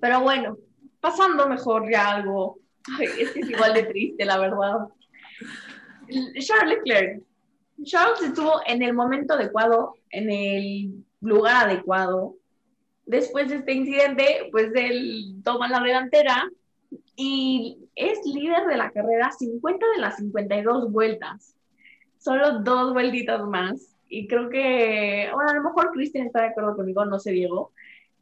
Pero 0.00 0.20
bueno, 0.20 0.58
pasando 1.00 1.48
mejor 1.48 1.90
ya 1.90 2.10
algo, 2.10 2.60
ay, 2.98 3.08
es 3.18 3.36
igual 3.36 3.74
de 3.74 3.82
triste, 3.84 4.24
la 4.24 4.38
verdad. 4.38 4.88
Charles 6.40 6.78
Leclerc. 6.78 7.22
Charles 7.84 8.22
estuvo 8.22 8.60
en 8.66 8.82
el 8.82 8.92
momento 8.92 9.34
adecuado, 9.34 9.94
en 10.10 10.30
el 10.30 11.04
lugar 11.20 11.66
adecuado, 11.68 12.37
después 13.08 13.48
de 13.48 13.56
este 13.56 13.72
incidente, 13.72 14.48
pues 14.52 14.70
él 14.74 15.40
toma 15.42 15.68
la 15.68 15.80
delantera 15.80 16.48
y 17.16 17.88
es 17.96 18.18
líder 18.24 18.66
de 18.66 18.76
la 18.76 18.90
carrera 18.90 19.32
50 19.32 19.86
de 19.96 20.00
las 20.00 20.16
52 20.16 20.92
vueltas. 20.92 21.56
Solo 22.18 22.60
dos 22.60 22.92
vueltitas 22.92 23.44
más. 23.46 23.96
Y 24.08 24.28
creo 24.28 24.48
que, 24.48 25.28
bueno, 25.34 25.50
a 25.50 25.54
lo 25.54 25.62
mejor 25.62 25.90
Cristian 25.92 26.26
está 26.26 26.42
de 26.42 26.48
acuerdo 26.48 26.76
conmigo, 26.76 27.04
no 27.04 27.18
sé, 27.18 27.32
Diego, 27.32 27.72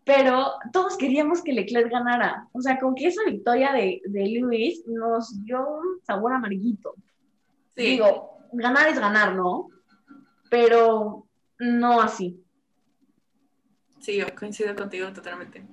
pero 0.04 0.52
todos 0.72 0.96
queríamos 0.96 1.42
que 1.42 1.52
Leclerc 1.52 1.90
ganara. 1.90 2.48
O 2.52 2.60
sea, 2.60 2.78
con 2.78 2.94
que 2.94 3.08
esa 3.08 3.24
victoria 3.24 3.72
de, 3.72 4.00
de 4.04 4.28
Luis 4.38 4.86
nos 4.86 5.44
dio 5.44 5.68
un 5.68 6.00
sabor 6.04 6.32
amarguito. 6.32 6.94
Sí. 7.76 7.82
Digo, 7.82 8.38
ganar 8.52 8.88
es 8.88 8.98
ganar, 8.98 9.34
¿no? 9.34 9.68
Pero 10.48 11.26
no 11.58 12.00
así. 12.00 12.40
Sí, 14.06 14.18
yo 14.18 14.32
coincido 14.36 14.72
contigo 14.76 15.12
totalmente. 15.12 15.64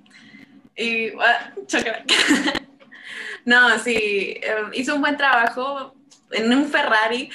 Y, 0.74 1.10
uh, 1.14 1.20
no, 3.44 3.78
sí, 3.78 3.96
eh, 3.96 4.64
hizo 4.72 4.96
un 4.96 5.02
buen 5.02 5.16
trabajo 5.16 5.94
en 6.32 6.52
un 6.52 6.66
Ferrari. 6.66 7.30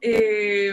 Eh, 0.00 0.72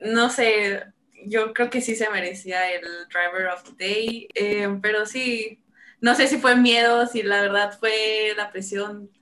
no 0.00 0.30
sé, 0.30 0.82
yo 1.26 1.52
creo 1.54 1.70
que 1.70 1.80
sí 1.80 1.94
se 1.94 2.10
merecía 2.10 2.68
el 2.72 2.82
Driver 3.08 3.46
of 3.52 3.62
the 3.62 3.84
Day, 3.84 4.28
eh, 4.34 4.68
pero 4.82 5.06
sí, 5.06 5.60
no 6.00 6.16
sé 6.16 6.26
si 6.26 6.38
fue 6.38 6.56
miedo, 6.56 7.06
si 7.06 7.22
la 7.22 7.40
verdad 7.40 7.78
fue 7.78 8.34
la 8.36 8.50
presión. 8.50 9.12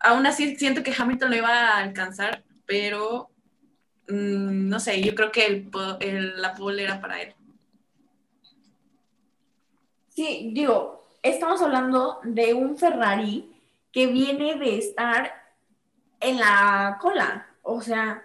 Aún 0.00 0.26
así 0.26 0.56
siento 0.56 0.82
que 0.82 0.92
Hamilton 0.98 1.30
lo 1.30 1.36
iba 1.36 1.48
a 1.48 1.78
alcanzar, 1.78 2.42
pero 2.66 3.30
mmm, 4.08 4.68
no 4.68 4.80
sé, 4.80 5.00
yo 5.00 5.14
creo 5.14 5.30
que 5.30 5.64
la 6.10 6.54
pole 6.56 6.82
era 6.82 7.00
para 7.00 7.22
él. 7.22 7.36
Sí, 10.16 10.50
digo, 10.54 11.04
estamos 11.22 11.60
hablando 11.60 12.20
de 12.24 12.54
un 12.54 12.78
Ferrari 12.78 13.54
que 13.92 14.06
viene 14.06 14.54
de 14.54 14.78
estar 14.78 15.30
en 16.20 16.38
la 16.38 16.96
cola. 17.02 17.46
O 17.60 17.82
sea, 17.82 18.24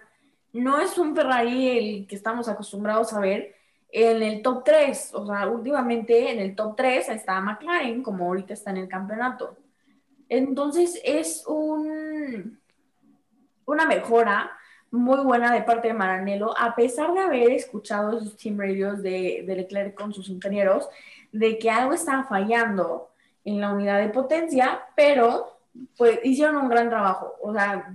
no 0.54 0.80
es 0.80 0.96
un 0.96 1.14
Ferrari 1.14 1.68
el 1.68 2.06
que 2.06 2.14
estamos 2.14 2.48
acostumbrados 2.48 3.12
a 3.12 3.20
ver 3.20 3.54
en 3.90 4.22
el 4.22 4.40
top 4.40 4.64
3. 4.64 5.10
O 5.12 5.26
sea, 5.26 5.46
últimamente 5.48 6.30
en 6.30 6.38
el 6.38 6.56
top 6.56 6.76
3 6.76 7.10
está 7.10 7.38
McLaren, 7.42 8.02
como 8.02 8.24
ahorita 8.24 8.54
está 8.54 8.70
en 8.70 8.78
el 8.78 8.88
campeonato. 8.88 9.58
Entonces 10.30 10.98
es 11.04 11.44
un, 11.46 12.58
una 13.66 13.84
mejora 13.84 14.50
muy 14.92 15.24
buena 15.24 15.52
de 15.52 15.62
parte 15.62 15.88
de 15.88 15.94
Maranello, 15.94 16.56
a 16.56 16.76
pesar 16.76 17.12
de 17.12 17.20
haber 17.20 17.50
escuchado 17.50 18.20
sus 18.20 18.36
team 18.36 18.58
radios 18.58 19.02
de, 19.02 19.42
de 19.46 19.56
Leclerc 19.56 19.94
con 19.94 20.12
sus 20.12 20.28
ingenieros, 20.28 20.88
de 21.32 21.58
que 21.58 21.70
algo 21.70 21.94
estaba 21.94 22.24
fallando 22.24 23.10
en 23.44 23.60
la 23.60 23.72
unidad 23.72 23.98
de 24.00 24.10
potencia, 24.10 24.82
pero 24.94 25.58
pues 25.96 26.20
hicieron 26.22 26.56
un 26.56 26.68
gran 26.68 26.88
trabajo. 26.88 27.34
O 27.40 27.52
sea, 27.52 27.92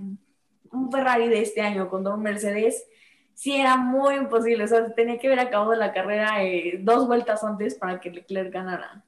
un 0.72 0.90
Ferrari 0.90 1.28
de 1.28 1.40
este 1.40 1.60
año 1.60 1.88
contra 1.88 2.14
un 2.14 2.22
Mercedes, 2.22 2.86
sí 3.34 3.56
era 3.56 3.76
muy 3.76 4.16
imposible. 4.16 4.64
O 4.64 4.68
sea, 4.68 4.92
tenía 4.94 5.18
que 5.18 5.28
haber 5.28 5.40
acabado 5.40 5.74
la 5.74 5.92
carrera 5.92 6.42
eh, 6.44 6.78
dos 6.80 7.06
vueltas 7.06 7.44
antes 7.44 7.74
para 7.74 8.00
que 8.00 8.10
Leclerc 8.10 8.52
ganara. 8.52 9.04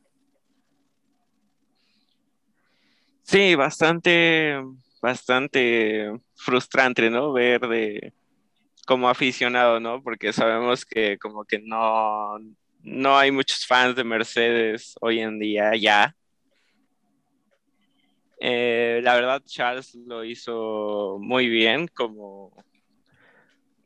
Sí, 3.23 3.55
bastante, 3.55 4.61
bastante 5.01 6.11
frustrante, 6.35 7.11
¿no? 7.11 7.33
Ver 7.33 7.61
de 7.61 8.13
como 8.87 9.09
aficionado, 9.09 9.81
¿no? 9.81 10.03
Porque 10.03 10.33
sabemos 10.33 10.85
que 10.85 11.19
como 11.19 11.45
que 11.45 11.61
no, 11.61 12.39
no 12.83 13.19
hay 13.19 13.31
muchos 13.31 13.67
fans 13.67 13.97
de 13.97 14.05
Mercedes 14.05 14.95
hoy 15.01 15.21
en 15.21 15.39
día 15.39 15.75
ya. 15.77 16.15
Eh, 18.41 19.01
la 19.05 19.15
verdad, 19.15 19.43
Charles 19.45 19.95
lo 19.95 20.25
hizo 20.25 21.19
muy 21.21 21.49
bien, 21.49 21.89
como 21.89 22.53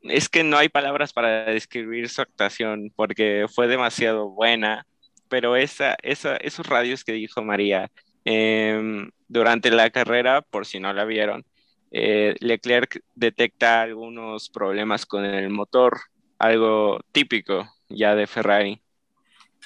es 0.03 0.29
que 0.29 0.43
no 0.43 0.57
hay 0.57 0.69
palabras 0.69 1.11
para 1.13 1.45
describir 1.45 2.09
su 2.09 2.21
actuación 2.21 2.91
porque 2.95 3.47
fue 3.53 3.67
demasiado 3.67 4.29
buena, 4.29 4.87
pero 5.29 5.55
esa, 5.55 5.97
esa, 6.03 6.37
esos 6.37 6.65
radios 6.67 7.03
que 7.03 7.13
dijo 7.13 7.41
María 7.41 7.91
em, 8.25 9.09
durante 9.27 9.71
la 9.71 9.89
carrera, 9.89 10.41
por 10.41 10.65
si 10.65 10.79
no 10.79 10.91
la 10.93 11.05
vieron, 11.05 11.45
eh, 11.91 12.35
Leclerc 12.39 13.01
detecta 13.15 13.81
algunos 13.81 14.49
problemas 14.49 15.05
con 15.05 15.23
el 15.23 15.49
motor, 15.49 15.99
algo 16.39 16.99
típico 17.11 17.69
ya 17.87 18.15
de 18.15 18.27
Ferrari. 18.27 18.81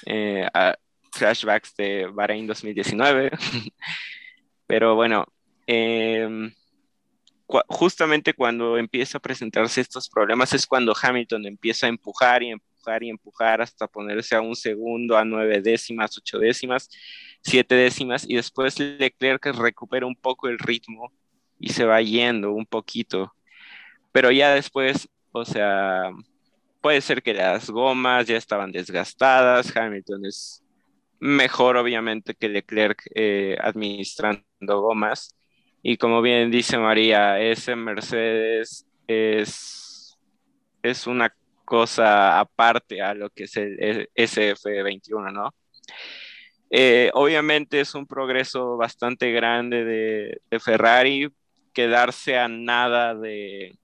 Eh, 0.06 0.48
flashbacks 1.12 1.74
de 1.76 2.06
Bahrein 2.06 2.46
2019. 2.46 3.30
Pero 4.66 4.94
bueno, 4.94 5.26
em, 5.66 6.52
justamente 7.68 8.34
cuando 8.34 8.78
empieza 8.78 9.18
a 9.18 9.20
presentarse 9.20 9.80
estos 9.80 10.08
problemas 10.08 10.52
es 10.52 10.66
cuando 10.66 10.94
Hamilton 11.00 11.46
empieza 11.46 11.86
a 11.86 11.88
empujar 11.88 12.42
y 12.42 12.50
empujar 12.50 13.02
y 13.02 13.10
empujar 13.10 13.60
hasta 13.60 13.86
ponerse 13.86 14.36
a 14.36 14.40
un 14.40 14.54
segundo, 14.54 15.18
a 15.18 15.24
nueve 15.24 15.60
décimas, 15.60 16.16
ocho 16.16 16.38
décimas, 16.38 16.88
siete 17.42 17.74
décimas, 17.74 18.24
y 18.28 18.36
después 18.36 18.78
Leclerc 18.78 19.46
recupera 19.56 20.06
un 20.06 20.16
poco 20.16 20.48
el 20.48 20.58
ritmo 20.58 21.12
y 21.58 21.70
se 21.70 21.84
va 21.84 22.00
yendo 22.02 22.52
un 22.52 22.66
poquito. 22.66 23.34
Pero 24.12 24.30
ya 24.30 24.54
después, 24.54 25.08
o 25.32 25.44
sea, 25.44 26.10
puede 26.80 27.00
ser 27.00 27.22
que 27.22 27.34
las 27.34 27.70
gomas 27.70 28.26
ya 28.26 28.36
estaban 28.36 28.72
desgastadas, 28.72 29.76
Hamilton 29.76 30.26
es 30.26 30.62
mejor 31.20 31.76
obviamente 31.76 32.34
que 32.34 32.48
Leclerc 32.48 33.02
eh, 33.14 33.56
administrando 33.60 34.44
gomas. 34.80 35.36
Y 35.82 35.96
como 35.96 36.22
bien 36.22 36.50
dice 36.50 36.78
María, 36.78 37.40
ese 37.40 37.76
Mercedes 37.76 38.86
es, 39.06 40.18
es 40.82 41.06
una 41.06 41.34
cosa 41.64 42.40
aparte 42.40 43.00
a 43.02 43.14
lo 43.14 43.30
que 43.30 43.44
es 43.44 43.56
el 43.56 44.08
SF21, 44.14 45.32
¿no? 45.32 45.54
Eh, 46.70 47.10
obviamente 47.14 47.80
es 47.80 47.94
un 47.94 48.06
progreso 48.06 48.76
bastante 48.76 49.32
grande 49.32 49.84
de, 49.84 50.40
de 50.50 50.60
Ferrari, 50.60 51.28
quedarse 51.72 52.38
a 52.38 52.48
nada 52.48 53.14
de, 53.14 53.76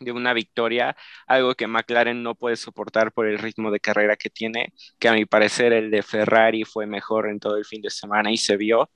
de 0.00 0.12
una 0.12 0.32
victoria, 0.32 0.96
algo 1.26 1.54
que 1.54 1.66
McLaren 1.66 2.22
no 2.22 2.34
puede 2.34 2.56
soportar 2.56 3.12
por 3.12 3.26
el 3.26 3.38
ritmo 3.38 3.70
de 3.70 3.80
carrera 3.80 4.16
que 4.16 4.30
tiene, 4.30 4.72
que 4.98 5.08
a 5.08 5.12
mi 5.12 5.24
parecer 5.24 5.72
el 5.72 5.90
de 5.90 6.02
Ferrari 6.02 6.64
fue 6.64 6.86
mejor 6.86 7.28
en 7.28 7.38
todo 7.40 7.56
el 7.56 7.64
fin 7.64 7.80
de 7.82 7.90
semana 7.90 8.30
y 8.32 8.36
se 8.36 8.56
vio. 8.56 8.90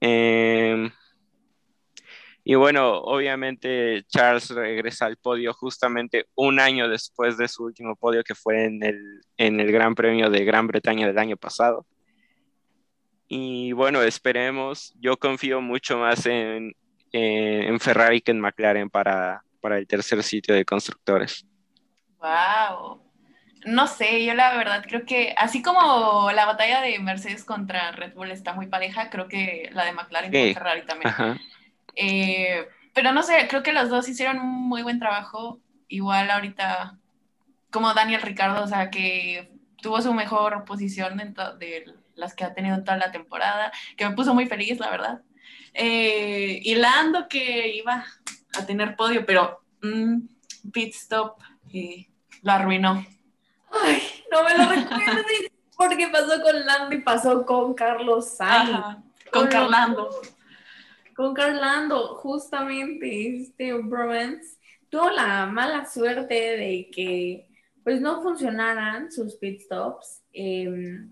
Em, 0.00 0.90
y 2.48 2.54
bueno, 2.54 2.98
obviamente 2.98 4.04
Charles 4.06 4.50
regresa 4.50 5.06
al 5.06 5.16
podio 5.16 5.52
justamente 5.52 6.26
un 6.36 6.60
año 6.60 6.88
después 6.88 7.36
de 7.36 7.48
su 7.48 7.64
último 7.64 7.96
podio 7.96 8.22
que 8.22 8.36
fue 8.36 8.66
en 8.66 8.84
el, 8.84 9.20
en 9.36 9.58
el 9.58 9.72
Gran 9.72 9.96
Premio 9.96 10.30
de 10.30 10.44
Gran 10.44 10.68
Bretaña 10.68 11.08
del 11.08 11.18
año 11.18 11.36
pasado. 11.36 11.84
Y 13.26 13.72
bueno, 13.72 14.00
esperemos, 14.00 14.94
yo 15.00 15.16
confío 15.16 15.60
mucho 15.60 15.98
más 15.98 16.24
en, 16.26 16.72
en 17.10 17.80
Ferrari 17.80 18.20
que 18.20 18.30
en 18.30 18.38
McLaren 18.38 18.90
para, 18.90 19.42
para 19.60 19.78
el 19.78 19.88
tercer 19.88 20.22
sitio 20.22 20.54
de 20.54 20.64
constructores. 20.64 21.44
Wow. 22.20 23.02
No 23.64 23.88
sé, 23.88 24.24
yo 24.24 24.34
la 24.34 24.56
verdad 24.56 24.84
creo 24.86 25.04
que 25.04 25.34
así 25.36 25.62
como 25.62 26.30
la 26.30 26.46
batalla 26.46 26.80
de 26.80 26.96
Mercedes 27.00 27.44
contra 27.44 27.90
Red 27.90 28.14
Bull 28.14 28.30
está 28.30 28.52
muy 28.52 28.68
pareja, 28.68 29.10
creo 29.10 29.26
que 29.26 29.68
la 29.72 29.84
de 29.84 29.92
McLaren 29.94 30.30
contra 30.30 30.54
Ferrari 30.54 30.86
también. 30.86 31.40
Eh, 31.96 32.68
pero 32.94 33.12
no 33.12 33.22
sé, 33.22 33.46
creo 33.48 33.62
que 33.62 33.72
los 33.72 33.88
dos 33.88 34.08
hicieron 34.08 34.38
un 34.38 34.68
muy 34.68 34.82
buen 34.82 34.98
trabajo. 34.98 35.60
Igual 35.88 36.30
ahorita, 36.30 36.98
como 37.70 37.92
Daniel 37.94 38.22
Ricardo, 38.22 38.62
o 38.62 38.68
sea, 38.68 38.90
que 38.90 39.52
tuvo 39.82 40.00
su 40.00 40.14
mejor 40.14 40.64
posición 40.64 41.16
de 41.16 41.94
las 42.14 42.34
que 42.34 42.44
ha 42.44 42.54
tenido 42.54 42.76
en 42.76 42.84
toda 42.84 42.96
la 42.96 43.12
temporada, 43.12 43.72
que 43.96 44.08
me 44.08 44.14
puso 44.14 44.34
muy 44.34 44.46
feliz, 44.46 44.78
la 44.78 44.90
verdad. 44.90 45.22
Eh, 45.74 46.60
y 46.62 46.74
Lando 46.76 47.28
que 47.28 47.74
iba 47.76 48.04
a 48.58 48.66
tener 48.66 48.96
podio, 48.96 49.26
pero 49.26 49.60
mm, 49.82 50.70
pit 50.72 50.94
stop 50.94 51.38
y 51.70 52.08
lo 52.42 52.52
arruinó. 52.52 53.04
Ay, 53.70 54.02
no 54.32 54.42
me 54.42 54.56
lo 54.56 54.64
recuerdes 54.70 55.52
porque 55.76 56.08
pasó 56.08 56.40
con 56.42 56.64
Lando 56.64 56.94
y 56.94 57.00
pasó 57.00 57.44
con 57.44 57.74
Carlos 57.74 58.36
Sainz. 58.36 58.96
con 59.30 59.48
Carlando. 59.48 60.08
Con 61.16 61.32
Carlando, 61.32 62.16
justamente, 62.16 63.38
este 63.38 63.72
Bromance 63.72 64.58
tuvo 64.90 65.10
la 65.10 65.46
mala 65.46 65.86
suerte 65.86 66.34
de 66.34 66.90
que 66.92 67.48
pues 67.82 68.00
no 68.00 68.20
funcionaran 68.20 69.10
sus 69.10 69.36
pit 69.36 69.62
stops. 69.62 70.22
Em, 70.32 71.10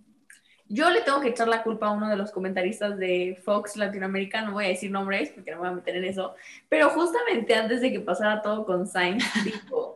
yo 0.68 0.90
le 0.90 1.02
tengo 1.02 1.20
que 1.20 1.28
echar 1.28 1.48
la 1.48 1.62
culpa 1.62 1.86
a 1.86 1.92
uno 1.92 2.08
de 2.08 2.16
los 2.16 2.32
comentaristas 2.32 2.98
de 2.98 3.40
Fox 3.44 3.76
Latinoamérica, 3.76 4.42
no 4.42 4.52
voy 4.52 4.66
a 4.66 4.68
decir 4.68 4.90
nombres 4.90 5.30
porque 5.30 5.52
no 5.52 5.58
me 5.58 5.62
voy 5.62 5.72
a 5.72 5.76
meter 5.76 5.96
en 5.96 6.04
eso, 6.04 6.34
pero 6.68 6.90
justamente 6.90 7.54
antes 7.54 7.80
de 7.80 7.92
que 7.92 8.00
pasara 8.00 8.42
todo 8.42 8.66
con 8.66 8.86
Sainz, 8.86 9.24
dijo, 9.44 9.93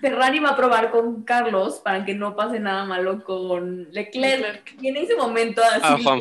Ferrari 0.00 0.38
va 0.38 0.50
a 0.50 0.56
probar 0.56 0.90
con 0.90 1.22
Carlos 1.22 1.80
para 1.80 2.04
que 2.04 2.14
no 2.14 2.34
pase 2.34 2.58
nada 2.58 2.84
malo 2.84 3.22
con 3.22 3.90
Leclerc. 3.92 4.76
Y 4.80 4.88
en 4.88 4.96
ese 4.96 5.16
momento 5.16 5.62
así... 5.62 5.80
Ah, 5.82 5.98
Juan 6.02 6.20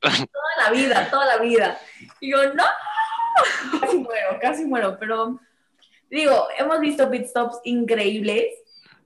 Toda 0.00 0.64
la 0.64 0.70
vida, 0.70 1.08
toda 1.10 1.26
la 1.26 1.38
vida. 1.38 1.78
Y 2.20 2.30
yo, 2.30 2.54
no, 2.54 2.64
casi 3.80 3.98
muero, 3.98 4.38
casi 4.40 4.64
muero, 4.64 4.96
pero 4.98 5.40
digo, 6.08 6.48
hemos 6.58 6.80
visto 6.80 7.10
pit 7.10 7.26
stops 7.26 7.60
increíbles 7.64 8.54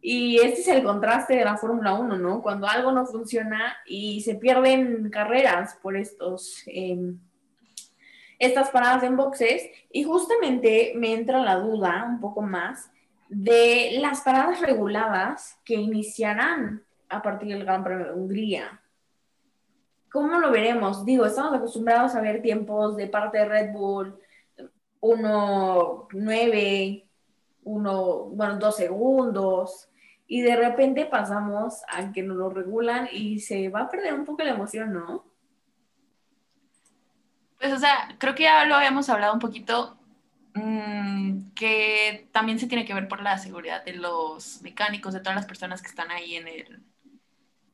y 0.00 0.38
este 0.40 0.60
es 0.60 0.68
el 0.68 0.82
contraste 0.82 1.34
de 1.34 1.44
la 1.44 1.56
Fórmula 1.56 1.94
1, 1.94 2.18
¿no? 2.18 2.42
Cuando 2.42 2.66
algo 2.66 2.92
no 2.92 3.06
funciona 3.06 3.76
y 3.86 4.20
se 4.20 4.34
pierden 4.34 5.08
carreras 5.10 5.78
por 5.82 5.96
estos, 5.96 6.62
em, 6.66 7.18
estas 8.38 8.68
paradas 8.68 9.02
en 9.02 9.16
boxes. 9.16 9.62
Y 9.90 10.04
justamente 10.04 10.92
me 10.94 11.14
entra 11.14 11.38
la 11.40 11.56
duda 11.56 12.04
un 12.06 12.20
poco 12.20 12.42
más 12.42 12.90
de 13.28 13.98
las 14.00 14.22
paradas 14.22 14.60
reguladas 14.60 15.58
que 15.64 15.74
iniciarán 15.74 16.82
a 17.08 17.22
partir 17.22 17.48
del 17.48 17.64
Gran 17.64 17.84
Premio 17.84 18.06
de 18.06 18.12
Hungría. 18.12 18.80
¿Cómo 20.10 20.38
lo 20.38 20.50
veremos? 20.50 21.04
Digo, 21.04 21.26
estamos 21.26 21.54
acostumbrados 21.54 22.14
a 22.14 22.20
ver 22.20 22.40
tiempos 22.40 22.96
de 22.96 23.08
parte 23.08 23.38
de 23.38 23.46
Red 23.46 23.72
Bull 23.72 24.16
1.9, 25.00 27.04
1, 27.64 28.24
bueno, 28.30 28.58
2 28.58 28.76
segundos, 28.76 29.88
y 30.26 30.42
de 30.42 30.56
repente 30.56 31.06
pasamos 31.06 31.82
a 31.88 32.12
que 32.12 32.22
nos 32.22 32.36
lo 32.36 32.48
regulan 32.48 33.08
y 33.12 33.40
se 33.40 33.68
va 33.68 33.82
a 33.82 33.88
perder 33.88 34.14
un 34.14 34.24
poco 34.24 34.42
la 34.42 34.52
emoción, 34.52 34.92
¿no? 34.92 35.24
Pues, 37.58 37.72
o 37.72 37.78
sea, 37.78 38.14
creo 38.18 38.34
que 38.34 38.44
ya 38.44 38.64
lo 38.66 38.76
habíamos 38.76 39.08
hablado 39.08 39.34
un 39.34 39.40
poquito, 39.40 39.98
mmm, 40.54 41.33
también 42.32 42.58
se 42.58 42.66
tiene 42.66 42.84
que 42.84 42.94
ver 42.94 43.08
por 43.08 43.22
la 43.22 43.38
seguridad 43.38 43.84
de 43.84 43.94
los 43.94 44.62
mecánicos, 44.62 45.14
de 45.14 45.20
todas 45.20 45.36
las 45.36 45.46
personas 45.46 45.82
que 45.82 45.88
están 45.88 46.10
ahí 46.10 46.36
en 46.36 46.48
el, 46.48 46.82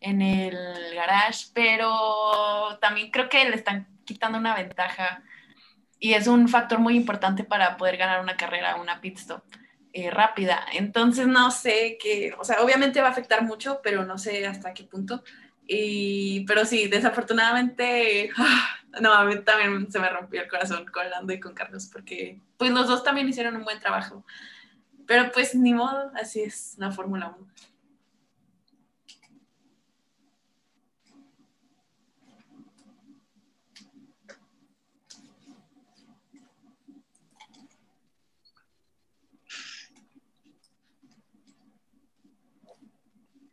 en 0.00 0.22
el 0.22 0.94
garage, 0.94 1.46
pero 1.54 2.78
también 2.80 3.10
creo 3.10 3.28
que 3.28 3.48
le 3.48 3.56
están 3.56 3.86
quitando 4.04 4.38
una 4.38 4.54
ventaja 4.54 5.22
y 5.98 6.14
es 6.14 6.26
un 6.26 6.48
factor 6.48 6.78
muy 6.78 6.96
importante 6.96 7.44
para 7.44 7.76
poder 7.76 7.96
ganar 7.96 8.20
una 8.20 8.36
carrera, 8.36 8.76
una 8.76 9.00
pit 9.00 9.18
stop 9.18 9.42
eh, 9.92 10.10
rápida. 10.10 10.64
Entonces 10.72 11.26
no 11.26 11.50
sé 11.50 11.98
qué, 12.00 12.32
o 12.38 12.44
sea, 12.44 12.62
obviamente 12.62 13.00
va 13.00 13.08
a 13.08 13.10
afectar 13.10 13.42
mucho, 13.42 13.80
pero 13.82 14.04
no 14.04 14.18
sé 14.18 14.46
hasta 14.46 14.72
qué 14.72 14.84
punto. 14.84 15.22
Y, 15.72 16.44
pero 16.46 16.64
sí, 16.64 16.88
desafortunadamente, 16.88 18.32
no, 19.00 19.12
a 19.14 19.24
mí 19.24 19.36
también 19.44 19.90
se 19.90 20.00
me 20.00 20.08
rompió 20.10 20.42
el 20.42 20.48
corazón 20.48 20.84
con 20.92 21.08
Lando 21.08 21.32
y 21.32 21.38
con 21.38 21.54
Carlos, 21.54 21.88
porque 21.92 22.40
pues 22.56 22.72
los 22.72 22.88
dos 22.88 23.04
también 23.04 23.28
hicieron 23.28 23.54
un 23.54 23.62
buen 23.62 23.78
trabajo. 23.78 24.24
Pero 25.06 25.30
pues 25.32 25.54
ni 25.54 25.72
modo, 25.74 26.10
así 26.16 26.42
es 26.42 26.74
la 26.78 26.90
Fórmula 26.90 27.36
1. 27.38 27.48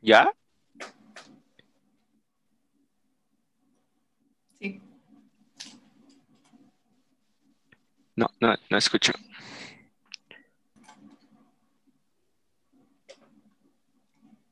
¿Ya? 0.01 0.31
No, 8.17 8.27
no, 8.41 8.55
no 8.69 8.77
escucho. 8.77 9.13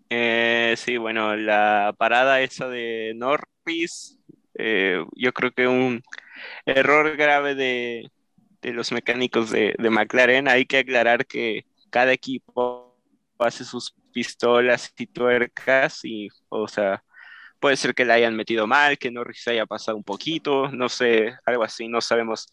Eh, 0.10 0.75
sí, 0.78 0.97
bueno, 0.97 1.36
la 1.36 1.93
parada 1.97 2.41
esa 2.41 2.69
de 2.69 3.13
Norris, 3.15 4.19
eh, 4.54 5.04
yo 5.15 5.34
creo 5.34 5.51
que 5.51 5.67
un 5.67 6.04
error 6.65 7.17
grave 7.17 7.56
de, 7.56 8.12
de 8.62 8.73
los 8.73 8.91
mecánicos 8.91 9.51
de, 9.51 9.75
de 9.78 9.89
McLaren. 9.89 10.47
Hay 10.47 10.65
que 10.65 10.80
aclarar 10.80 11.25
que 11.25 11.65
cada 11.91 12.13
equipo 12.13 12.95
hace 13.39 13.65
sus 13.65 13.95
pistolas 14.13 14.93
y 14.97 15.08
tuercas 15.08 16.01
y, 16.06 16.30
o 16.49 16.67
sea, 16.67 17.04
puede 17.60 17.78
ser 17.78 17.95
que 17.95 18.06
la 18.06 18.15
hayan 18.15 18.36
metido 18.36 18.67
mal, 18.67 18.97
que 18.97 19.12
Norris 19.12 19.47
haya 19.47 19.65
pasado 19.65 19.97
un 19.97 20.04
poquito, 20.04 20.69
no 20.71 20.89
sé, 20.89 21.36
algo 21.45 21.63
así, 21.63 21.88
no 21.88 22.01
sabemos 22.01 22.47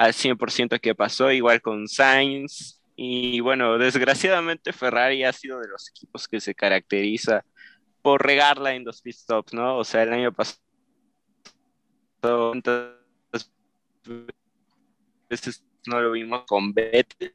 al 0.00 0.14
100% 0.14 0.80
qué 0.80 0.94
pasó, 0.94 1.30
igual 1.30 1.60
con 1.60 1.86
Sainz. 1.86 2.80
Y 2.96 3.40
bueno, 3.40 3.76
desgraciadamente 3.76 4.72
Ferrari 4.72 5.24
ha 5.24 5.32
sido 5.32 5.60
de 5.60 5.68
los 5.68 5.90
equipos 5.90 6.26
que 6.26 6.40
se 6.40 6.54
caracteriza 6.54 7.44
por 8.00 8.24
regarla 8.24 8.72
en 8.74 8.84
los 8.86 9.02
pit 9.02 9.14
stops, 9.14 9.52
¿no? 9.52 9.76
O 9.76 9.84
sea, 9.84 10.02
el 10.04 10.12
año 10.14 10.32
pasado 10.32 10.62
veces 15.28 15.62
no 15.86 16.00
lo 16.00 16.12
vimos 16.12 16.44
con 16.46 16.72
Vettel, 16.72 17.34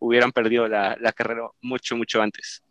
hubieran 0.00 0.32
perdido 0.32 0.66
la, 0.66 0.96
la 1.00 1.12
carrera 1.12 1.48
mucho, 1.62 1.96
mucho 1.96 2.20
antes. 2.20 2.64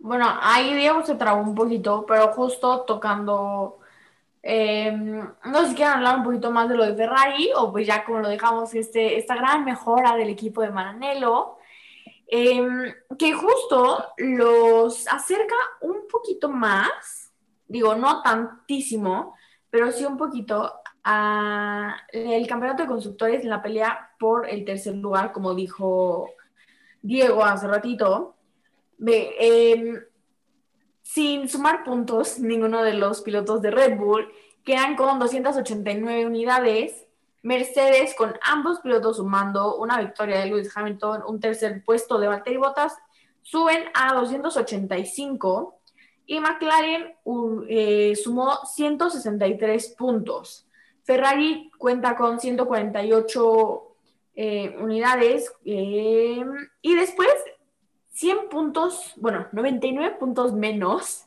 Bueno, 0.00 0.26
ahí 0.40 0.74
Diego 0.74 1.04
se 1.06 1.14
trabó 1.14 1.40
un 1.40 1.54
poquito, 1.54 2.04
pero 2.04 2.32
justo 2.32 2.80
tocando, 2.82 3.78
eh, 4.48 4.92
no 4.92 5.60
sé 5.60 5.70
si 5.70 5.74
quieren 5.74 5.94
hablar 5.94 6.18
un 6.18 6.22
poquito 6.22 6.52
más 6.52 6.68
de 6.68 6.76
lo 6.76 6.84
de 6.86 6.94
Ferrari, 6.94 7.50
o 7.56 7.72
pues 7.72 7.84
ya 7.84 8.04
como 8.04 8.20
lo 8.20 8.28
dejamos, 8.28 8.72
este, 8.74 9.18
esta 9.18 9.34
gran 9.34 9.64
mejora 9.64 10.14
del 10.14 10.28
equipo 10.28 10.62
de 10.62 10.70
Maranello, 10.70 11.56
eh, 12.28 12.94
que 13.18 13.32
justo 13.32 14.04
los 14.18 15.08
acerca 15.08 15.56
un 15.80 16.06
poquito 16.08 16.48
más, 16.48 17.32
digo, 17.66 17.96
no 17.96 18.22
tantísimo, 18.22 19.34
pero 19.68 19.90
sí 19.90 20.04
un 20.04 20.16
poquito 20.16 20.74
a 21.02 21.96
el 22.12 22.46
campeonato 22.46 22.84
de 22.84 22.88
constructores 22.88 23.42
en 23.42 23.50
la 23.50 23.62
pelea 23.62 24.12
por 24.16 24.48
el 24.48 24.64
tercer 24.64 24.94
lugar, 24.94 25.32
como 25.32 25.54
dijo 25.56 26.30
Diego 27.02 27.44
hace 27.44 27.66
ratito. 27.66 28.36
Eh, 29.04 29.92
sin 31.06 31.48
sumar 31.48 31.84
puntos, 31.84 32.40
ninguno 32.40 32.82
de 32.82 32.92
los 32.92 33.22
pilotos 33.22 33.62
de 33.62 33.70
Red 33.70 33.96
Bull 33.96 34.28
quedan 34.64 34.96
con 34.96 35.20
289 35.20 36.26
unidades. 36.26 37.06
Mercedes, 37.42 38.12
con 38.16 38.34
ambos 38.42 38.80
pilotos 38.80 39.18
sumando 39.18 39.76
una 39.76 40.00
victoria 40.00 40.40
de 40.40 40.46
Lewis 40.46 40.76
Hamilton, 40.76 41.22
un 41.28 41.38
tercer 41.38 41.84
puesto 41.84 42.18
de 42.18 42.26
Valtteri 42.26 42.56
Bottas, 42.56 42.92
suben 43.42 43.84
a 43.94 44.14
285 44.14 45.78
y 46.26 46.40
McLaren 46.40 47.14
eh, 47.68 48.16
sumó 48.16 48.58
163 48.66 49.94
puntos. 49.96 50.66
Ferrari 51.04 51.70
cuenta 51.78 52.16
con 52.16 52.40
148 52.40 53.96
eh, 54.34 54.76
unidades 54.80 55.52
eh, 55.64 56.44
y 56.82 56.94
después 56.96 57.32
100 58.16 58.48
puntos, 58.48 59.12
bueno, 59.16 59.46
99 59.52 60.16
puntos 60.18 60.54
menos, 60.54 61.26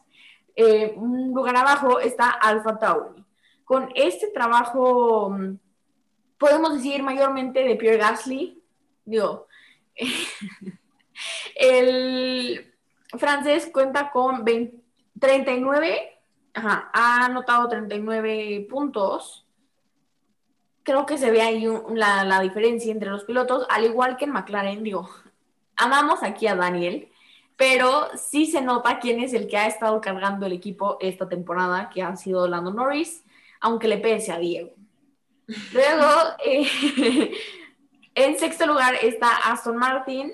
eh, 0.56 0.92
un 0.96 1.32
lugar 1.32 1.56
abajo 1.56 2.00
está 2.00 2.32
Alfa 2.32 2.80
Tauri. 2.80 3.24
Con 3.64 3.92
este 3.94 4.32
trabajo, 4.32 5.30
mm, 5.30 5.60
podemos 6.40 6.74
decir 6.74 7.04
mayormente 7.04 7.64
de 7.64 7.76
Pierre 7.76 8.00
Gasly, 8.00 8.60
digo, 9.06 9.46
el 11.56 12.74
francés 13.20 13.70
cuenta 13.72 14.10
con 14.10 14.44
39, 15.20 16.20
ajá, 16.56 16.90
ha 16.92 17.26
anotado 17.26 17.70
39 17.70 18.66
puntos. 18.68 19.46
Creo 20.82 21.06
que 21.06 21.20
se 21.20 21.30
ve 21.30 21.44
ahí 21.44 21.68
la, 21.94 22.24
la 22.24 22.42
diferencia 22.42 22.92
entre 22.92 23.12
los 23.12 23.26
pilotos, 23.26 23.68
al 23.70 23.86
igual 23.86 24.18
que 24.18 24.26
en 24.26 24.32
McLaren, 24.32 24.84
digo, 24.84 25.08
amamos 25.80 26.22
aquí 26.22 26.46
a 26.46 26.56
Daniel, 26.56 27.10
pero 27.56 28.10
sí 28.16 28.46
se 28.46 28.62
nota 28.62 29.00
quién 29.00 29.20
es 29.20 29.34
el 29.34 29.48
que 29.48 29.58
ha 29.58 29.66
estado 29.68 30.00
cargando 30.02 30.46
el 30.46 30.54
equipo 30.54 30.98
esta 31.00 31.28
temporada, 31.28 31.90
que 31.90 32.04
ha 32.04 32.16
sido 32.16 32.48
Lando 32.48 32.72
Norris, 32.72 33.24
aunque 33.60 33.88
le 33.88 33.98
pese 33.98 34.32
a 34.32 34.38
Diego. 34.38 34.72
Luego, 35.74 36.06
eh, 36.46 37.32
en 38.14 38.38
sexto 38.38 38.68
lugar 38.68 38.96
está 39.02 39.36
Aston 39.38 39.78
Martin 39.78 40.32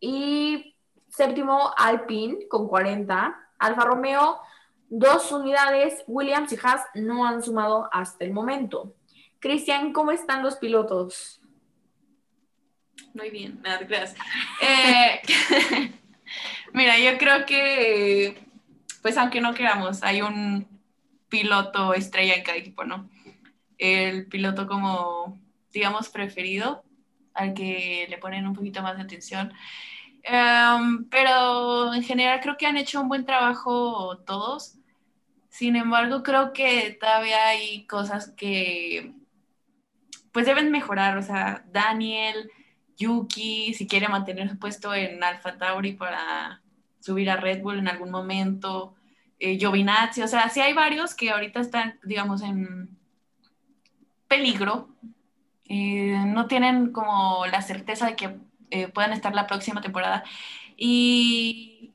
y 0.00 0.76
séptimo 1.08 1.72
Alpine 1.76 2.46
con 2.48 2.68
40. 2.68 3.40
Alfa 3.58 3.84
Romeo, 3.84 4.40
dos 4.88 5.32
unidades. 5.32 6.04
Williams 6.06 6.52
y 6.52 6.58
Haas 6.62 6.82
no 6.94 7.24
han 7.26 7.42
sumado 7.42 7.88
hasta 7.92 8.24
el 8.24 8.32
momento. 8.32 8.94
Cristian, 9.38 9.92
¿cómo 9.92 10.10
están 10.10 10.42
los 10.42 10.56
pilotos? 10.56 11.40
Muy 13.14 13.30
bien, 13.30 13.60
nada, 13.62 13.86
creas. 13.86 14.14
Eh, 14.60 15.20
mira, 16.72 16.98
yo 16.98 17.16
creo 17.16 17.46
que, 17.46 18.44
pues 19.02 19.16
aunque 19.16 19.40
no 19.40 19.54
queramos, 19.54 20.02
hay 20.02 20.20
un 20.20 20.66
piloto 21.28 21.94
estrella 21.94 22.34
en 22.34 22.42
cada 22.42 22.58
equipo, 22.58 22.84
¿no? 22.84 23.08
El 23.78 24.26
piloto 24.26 24.66
como, 24.66 25.40
digamos, 25.72 26.08
preferido, 26.08 26.84
al 27.34 27.54
que 27.54 28.06
le 28.10 28.18
ponen 28.18 28.46
un 28.48 28.54
poquito 28.54 28.82
más 28.82 28.96
de 28.96 29.04
atención. 29.04 29.52
Em, 30.24 31.08
pero 31.10 31.94
en 31.94 32.02
general 32.02 32.40
creo 32.40 32.56
que 32.56 32.66
han 32.66 32.76
hecho 32.78 33.00
un 33.00 33.08
buen 33.08 33.26
trabajo 33.26 34.18
todos. 34.26 34.76
Sin 35.50 35.76
embargo, 35.76 36.22
creo 36.24 36.52
que 36.52 36.96
todavía 37.00 37.48
hay 37.48 37.86
cosas 37.86 38.30
que 38.36 39.14
pues 40.32 40.46
deben 40.46 40.70
mejorar. 40.70 41.16
O 41.18 41.22
sea, 41.22 41.64
Daniel, 41.72 42.50
Yuki, 42.98 43.74
si 43.74 43.86
quiere 43.86 44.08
mantener 44.08 44.48
su 44.48 44.58
puesto 44.58 44.94
en 44.94 45.22
Alfa 45.22 45.56
Tauri 45.58 45.92
para 45.92 46.60
subir 47.00 47.30
a 47.30 47.36
Red 47.36 47.62
Bull 47.62 47.78
en 47.78 47.88
algún 47.88 48.10
momento, 48.10 48.94
eh, 49.38 49.58
Giovinazzi, 49.58 50.22
o 50.22 50.28
sea, 50.28 50.48
sí 50.48 50.60
hay 50.60 50.72
varios 50.72 51.14
que 51.14 51.30
ahorita 51.30 51.60
están, 51.60 51.98
digamos, 52.04 52.42
en 52.42 52.88
peligro, 54.28 54.88
eh, 55.66 56.22
no 56.26 56.46
tienen 56.46 56.92
como 56.92 57.46
la 57.46 57.62
certeza 57.62 58.06
de 58.06 58.16
que 58.16 58.36
eh, 58.70 58.88
puedan 58.88 59.12
estar 59.12 59.34
la 59.34 59.46
próxima 59.46 59.80
temporada. 59.80 60.24
Y 60.76 61.92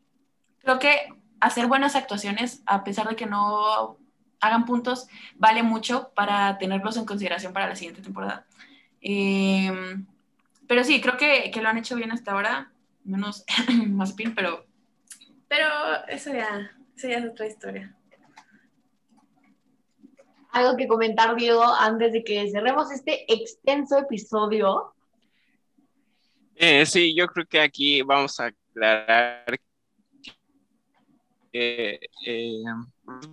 creo 0.59 0.79
que 0.79 1.13
hacer 1.39 1.67
buenas 1.67 1.95
actuaciones, 1.95 2.61
a 2.65 2.83
pesar 2.83 3.07
de 3.07 3.15
que 3.15 3.25
no 3.25 3.97
hagan 4.41 4.65
puntos, 4.65 5.07
vale 5.35 5.63
mucho 5.63 6.11
para 6.15 6.57
tenerlos 6.57 6.97
en 6.97 7.05
consideración 7.05 7.53
para 7.53 7.67
la 7.67 7.75
siguiente 7.75 8.01
temporada. 8.01 8.45
Eh, 9.01 9.71
pero 10.69 10.83
sí, 10.83 11.01
creo 11.01 11.17
que, 11.17 11.49
que, 11.51 11.63
lo 11.63 11.69
han 11.69 11.79
hecho 11.79 11.95
bien 11.95 12.11
hasta 12.11 12.31
ahora, 12.31 12.71
menos 13.03 13.43
más 13.87 14.13
pin, 14.13 14.35
pero, 14.35 14.67
pero 15.47 15.65
eso 16.07 16.31
ya, 16.31 16.71
eso 16.95 17.07
ya 17.07 17.17
es 17.17 17.25
otra 17.25 17.47
historia. 17.47 17.97
Algo 20.51 20.77
que 20.77 20.87
comentar, 20.87 21.35
Diego, 21.35 21.63
antes 21.63 22.13
de 22.13 22.23
que 22.23 22.51
cerremos 22.51 22.91
este 22.91 23.25
extenso 23.33 23.97
episodio. 23.97 24.93
Eh, 26.55 26.85
sí, 26.85 27.15
yo 27.15 27.25
creo 27.25 27.47
que 27.47 27.61
aquí 27.61 28.03
vamos 28.03 28.39
a 28.39 28.45
aclarar 28.45 29.59
que 31.51 31.99
eh, 32.27 32.63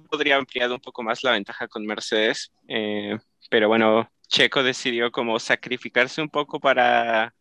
podría 0.08 0.36
ampliar 0.36 0.72
un 0.72 0.80
poco 0.80 1.02
más 1.02 1.22
la 1.22 1.32
ventaja 1.32 1.68
con 1.68 1.84
Mercedes, 1.84 2.50
eh, 2.66 3.18
pero 3.50 3.68
bueno, 3.68 4.08
Checo 4.28 4.62
decidió 4.62 5.10
como 5.10 5.38
sacrificarse 5.38 6.20
un 6.20 6.28
poco 6.28 6.60
para, 6.60 7.34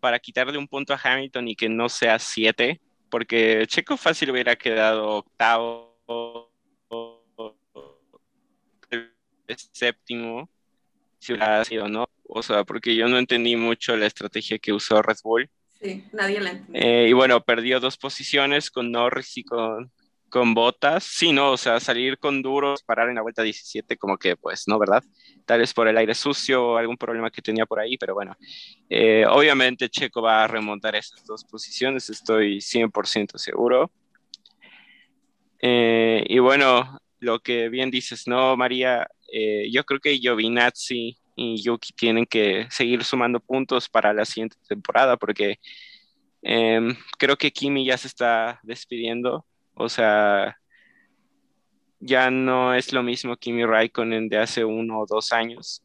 para 0.00 0.18
quitarle 0.18 0.58
un 0.58 0.68
punto 0.68 0.92
a 0.92 1.00
Hamilton 1.02 1.48
y 1.48 1.56
que 1.56 1.68
no 1.68 1.88
sea 1.88 2.18
siete, 2.18 2.80
porque 3.10 3.64
Checo 3.66 3.96
fácil 3.96 4.30
hubiera 4.30 4.56
quedado 4.56 5.08
octavo, 5.08 5.88
séptimo, 9.72 10.48
si 11.18 11.32
hubiera 11.32 11.64
sido, 11.64 11.88
¿no? 11.88 12.08
O 12.24 12.42
sea, 12.42 12.64
porque 12.64 12.94
yo 12.94 13.08
no 13.08 13.18
entendí 13.18 13.56
mucho 13.56 13.96
la 13.96 14.06
estrategia 14.06 14.58
que 14.58 14.72
usó 14.72 15.00
Red 15.00 15.16
Bull. 15.24 15.50
Sí, 15.80 16.04
nadie 16.12 16.40
la 16.40 16.50
entendió. 16.50 16.82
Eh, 16.82 17.08
y 17.08 17.12
bueno, 17.12 17.40
perdió 17.42 17.80
dos 17.80 17.96
posiciones 17.96 18.70
con 18.70 18.90
Norris 18.90 19.38
y 19.38 19.44
con, 19.44 19.90
con 20.28 20.54
botas. 20.54 21.04
Sí, 21.04 21.32
no, 21.32 21.52
o 21.52 21.56
sea, 21.56 21.80
salir 21.80 22.18
con 22.18 22.42
duros, 22.42 22.82
parar 22.82 23.08
en 23.08 23.16
la 23.16 23.22
vuelta 23.22 23.42
17, 23.42 23.96
como 23.96 24.18
que, 24.18 24.36
pues, 24.36 24.64
no, 24.66 24.78
¿verdad? 24.78 25.02
Tal 25.46 25.60
vez 25.60 25.72
por 25.74 25.88
el 25.88 25.96
aire 25.96 26.14
sucio 26.14 26.64
o 26.64 26.76
algún 26.76 26.96
problema 26.96 27.30
que 27.30 27.42
tenía 27.42 27.66
por 27.66 27.80
ahí, 27.80 27.96
pero 27.96 28.14
bueno, 28.14 28.36
eh, 28.90 29.24
obviamente 29.28 29.88
Checo 29.88 30.22
va 30.22 30.44
a 30.44 30.46
remontar 30.46 30.94
esas 30.96 31.24
dos 31.24 31.44
posiciones, 31.44 32.10
estoy 32.10 32.60
100% 32.60 33.38
seguro. 33.38 33.90
Eh, 35.60 36.24
y 36.28 36.38
bueno, 36.38 36.98
lo 37.20 37.40
que 37.40 37.68
bien 37.68 37.90
dices, 37.90 38.26
¿no, 38.26 38.56
María? 38.56 39.08
Eh, 39.32 39.68
yo 39.70 39.84
creo 39.84 40.00
que 40.00 40.16
Giovinazzi 40.18 41.18
y 41.36 41.62
Yuki 41.62 41.92
tienen 41.94 42.26
que 42.26 42.66
seguir 42.70 43.04
sumando 43.04 43.40
puntos 43.40 43.88
para 43.88 44.12
la 44.12 44.24
siguiente 44.24 44.56
temporada, 44.68 45.16
porque 45.16 45.58
em, 46.42 46.96
creo 47.18 47.36
que 47.36 47.52
Kimi 47.52 47.84
ya 47.84 47.96
se 47.98 48.08
está 48.08 48.60
despidiendo 48.62 49.46
o 49.78 49.88
sea, 49.88 50.58
ya 52.00 52.30
no 52.30 52.74
es 52.74 52.92
lo 52.92 53.02
mismo 53.02 53.36
Kimi 53.36 53.64
Raikkonen 53.64 54.28
de 54.28 54.38
hace 54.38 54.64
uno 54.64 55.00
o 55.00 55.06
dos 55.06 55.32
años. 55.32 55.84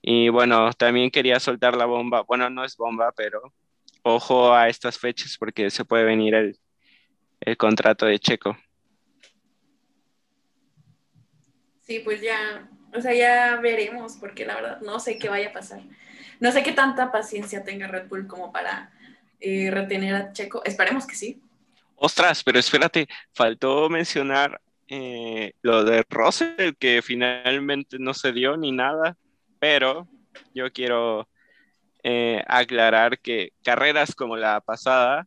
Y 0.00 0.28
bueno, 0.28 0.72
también 0.72 1.10
quería 1.10 1.40
soltar 1.40 1.76
la 1.76 1.86
bomba. 1.86 2.22
Bueno, 2.22 2.48
no 2.48 2.64
es 2.64 2.76
bomba, 2.76 3.12
pero 3.16 3.40
ojo 4.02 4.54
a 4.54 4.68
estas 4.68 4.98
fechas 4.98 5.36
porque 5.36 5.70
se 5.70 5.84
puede 5.84 6.04
venir 6.04 6.34
el, 6.34 6.58
el 7.40 7.56
contrato 7.56 8.06
de 8.06 8.18
Checo. 8.20 8.56
Sí, 11.80 12.00
pues 12.00 12.20
ya, 12.20 12.68
o 12.94 13.00
sea, 13.00 13.14
ya 13.14 13.56
veremos, 13.56 14.16
porque 14.20 14.44
la 14.46 14.54
verdad 14.54 14.80
no 14.82 15.00
sé 15.00 15.18
qué 15.18 15.28
vaya 15.28 15.48
a 15.48 15.52
pasar. 15.52 15.80
No 16.38 16.52
sé 16.52 16.62
qué 16.62 16.72
tanta 16.72 17.10
paciencia 17.10 17.64
tenga 17.64 17.88
Red 17.88 18.08
Bull 18.08 18.28
como 18.28 18.52
para 18.52 18.92
eh, 19.40 19.70
retener 19.72 20.14
a 20.14 20.32
Checo. 20.32 20.62
Esperemos 20.64 21.06
que 21.06 21.16
sí, 21.16 21.42
Ostras, 22.00 22.44
pero 22.44 22.60
espérate, 22.60 23.08
faltó 23.34 23.88
mencionar 23.90 24.60
eh, 24.86 25.52
lo 25.62 25.84
de 25.84 26.06
Russell, 26.08 26.74
que 26.78 27.02
finalmente 27.02 27.98
no 27.98 28.14
se 28.14 28.32
dio 28.32 28.56
ni 28.56 28.70
nada, 28.70 29.16
pero 29.58 30.06
yo 30.54 30.72
quiero 30.72 31.28
eh, 32.04 32.44
aclarar 32.46 33.18
que 33.18 33.50
carreras 33.64 34.14
como 34.14 34.36
la 34.36 34.60
pasada 34.60 35.26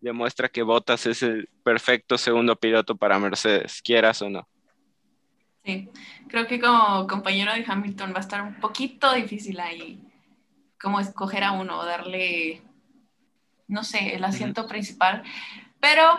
demuestra 0.00 0.48
que 0.48 0.62
Bottas 0.62 1.04
es 1.04 1.22
el 1.22 1.48
perfecto 1.62 2.16
segundo 2.16 2.56
piloto 2.56 2.96
para 2.96 3.18
Mercedes, 3.18 3.82
quieras 3.82 4.22
o 4.22 4.30
no. 4.30 4.48
Sí, 5.64 5.90
creo 6.28 6.46
que 6.46 6.58
como 6.60 7.06
compañero 7.06 7.52
de 7.52 7.64
Hamilton 7.66 8.12
va 8.12 8.18
a 8.18 8.20
estar 8.20 8.40
un 8.40 8.54
poquito 8.54 9.12
difícil 9.12 9.60
ahí, 9.60 10.00
como 10.80 10.98
escoger 10.98 11.44
a 11.44 11.52
uno, 11.52 11.84
darle, 11.84 12.62
no 13.68 13.84
sé, 13.84 14.14
el 14.14 14.24
asiento 14.24 14.66
principal, 14.66 15.22
pero 15.88 16.18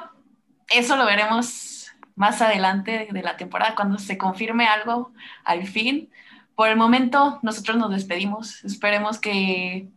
eso 0.70 0.96
lo 0.96 1.06
veremos 1.06 1.92
más 2.16 2.42
adelante 2.42 3.10
de 3.12 3.22
la 3.22 3.36
temporada, 3.36 3.76
cuando 3.76 3.98
se 3.98 4.18
confirme 4.18 4.66
algo 4.66 5.12
al 5.44 5.68
fin. 5.68 6.10
Por 6.56 6.70
el 6.70 6.78
momento, 6.78 7.40
nosotros 7.42 7.76
nos 7.76 7.92
despedimos. 7.92 8.64
Esperemos 8.64 9.20
que 9.20 9.90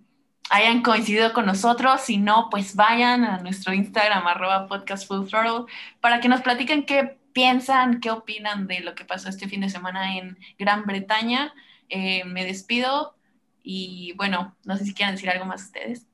hayan 0.51 0.83
coincidido 0.83 1.33
con 1.33 1.47
nosotros. 1.47 2.01
Si 2.01 2.17
no, 2.19 2.49
pues 2.51 2.75
vayan 2.75 3.23
a 3.23 3.39
nuestro 3.39 3.73
Instagram, 3.73 4.27
arroba 4.27 4.67
podcast 4.67 5.09
para 6.01 6.19
que 6.19 6.29
nos 6.29 6.41
platiquen 6.41 6.85
qué 6.85 7.21
piensan, 7.33 8.01
qué 8.01 8.11
opinan 8.11 8.67
de 8.67 8.81
lo 8.81 8.97
que 8.97 9.05
pasó 9.05 9.29
este 9.29 9.47
fin 9.47 9.61
de 9.61 9.71
semana 9.71 10.19
en 10.19 10.37
Gran 10.59 10.85
Bretaña. 10.85 11.55
Eh, 11.89 12.25
me 12.25 12.45
despido 12.45 13.15
y 13.63 14.15
bueno, 14.17 14.57
no 14.65 14.77
sé 14.77 14.85
si 14.85 14.95
quieren 14.95 15.15
decir 15.15 15.31
algo 15.31 15.45
más 15.45 15.63
ustedes. 15.63 16.10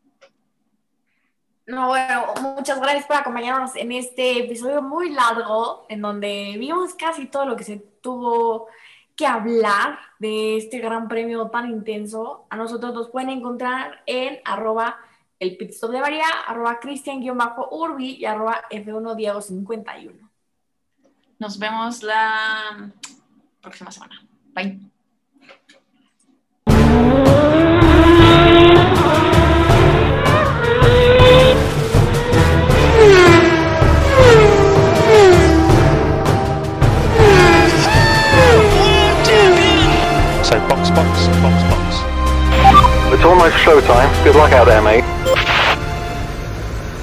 No, 1.67 1.89
bueno, 1.89 2.27
muchas 2.43 2.81
gracias 2.81 3.07
por 3.07 3.17
acompañarnos 3.17 3.75
en 3.75 3.91
este 3.91 4.45
episodio 4.45 4.83
muy 4.83 5.11
largo, 5.11 5.85
en 5.89 6.01
donde 6.01 6.55
vimos 6.59 6.95
casi 6.95 7.27
todo 7.27 7.45
lo 7.45 7.57
que 7.57 7.65
se 7.65 7.79
tuvo 8.01 8.69
que 9.17 9.27
hablar 9.27 9.99
de 10.21 10.59
este 10.59 10.79
gran 10.79 11.09
premio 11.09 11.49
tan 11.49 11.69
intenso. 11.69 12.47
A 12.51 12.57
nosotros 12.57 12.95
nos 12.95 13.11
pueden 13.11 13.31
encontrar 13.31 14.03
en 14.07 14.39
arroba 14.45 14.99
el 15.41 15.57
pitstop 15.57 15.91
de 15.91 16.01
María, 16.01 16.27
arroba 16.47 16.79
cristian-urbi 16.79 18.17
y 18.17 18.25
arroba 18.25 18.63
f1diego51. 18.71 20.31
Nos 21.39 21.59
vemos 21.59 22.03
la 22.03 22.93
próxima 23.61 23.91
semana. 23.91 24.25
Bye. 24.55 24.96
Almost 43.37 43.57
showtime. 43.57 44.25
Good 44.25 44.35
luck 44.35 44.53
out 44.53 44.65
there, 44.65 44.81
mate. 44.81 45.16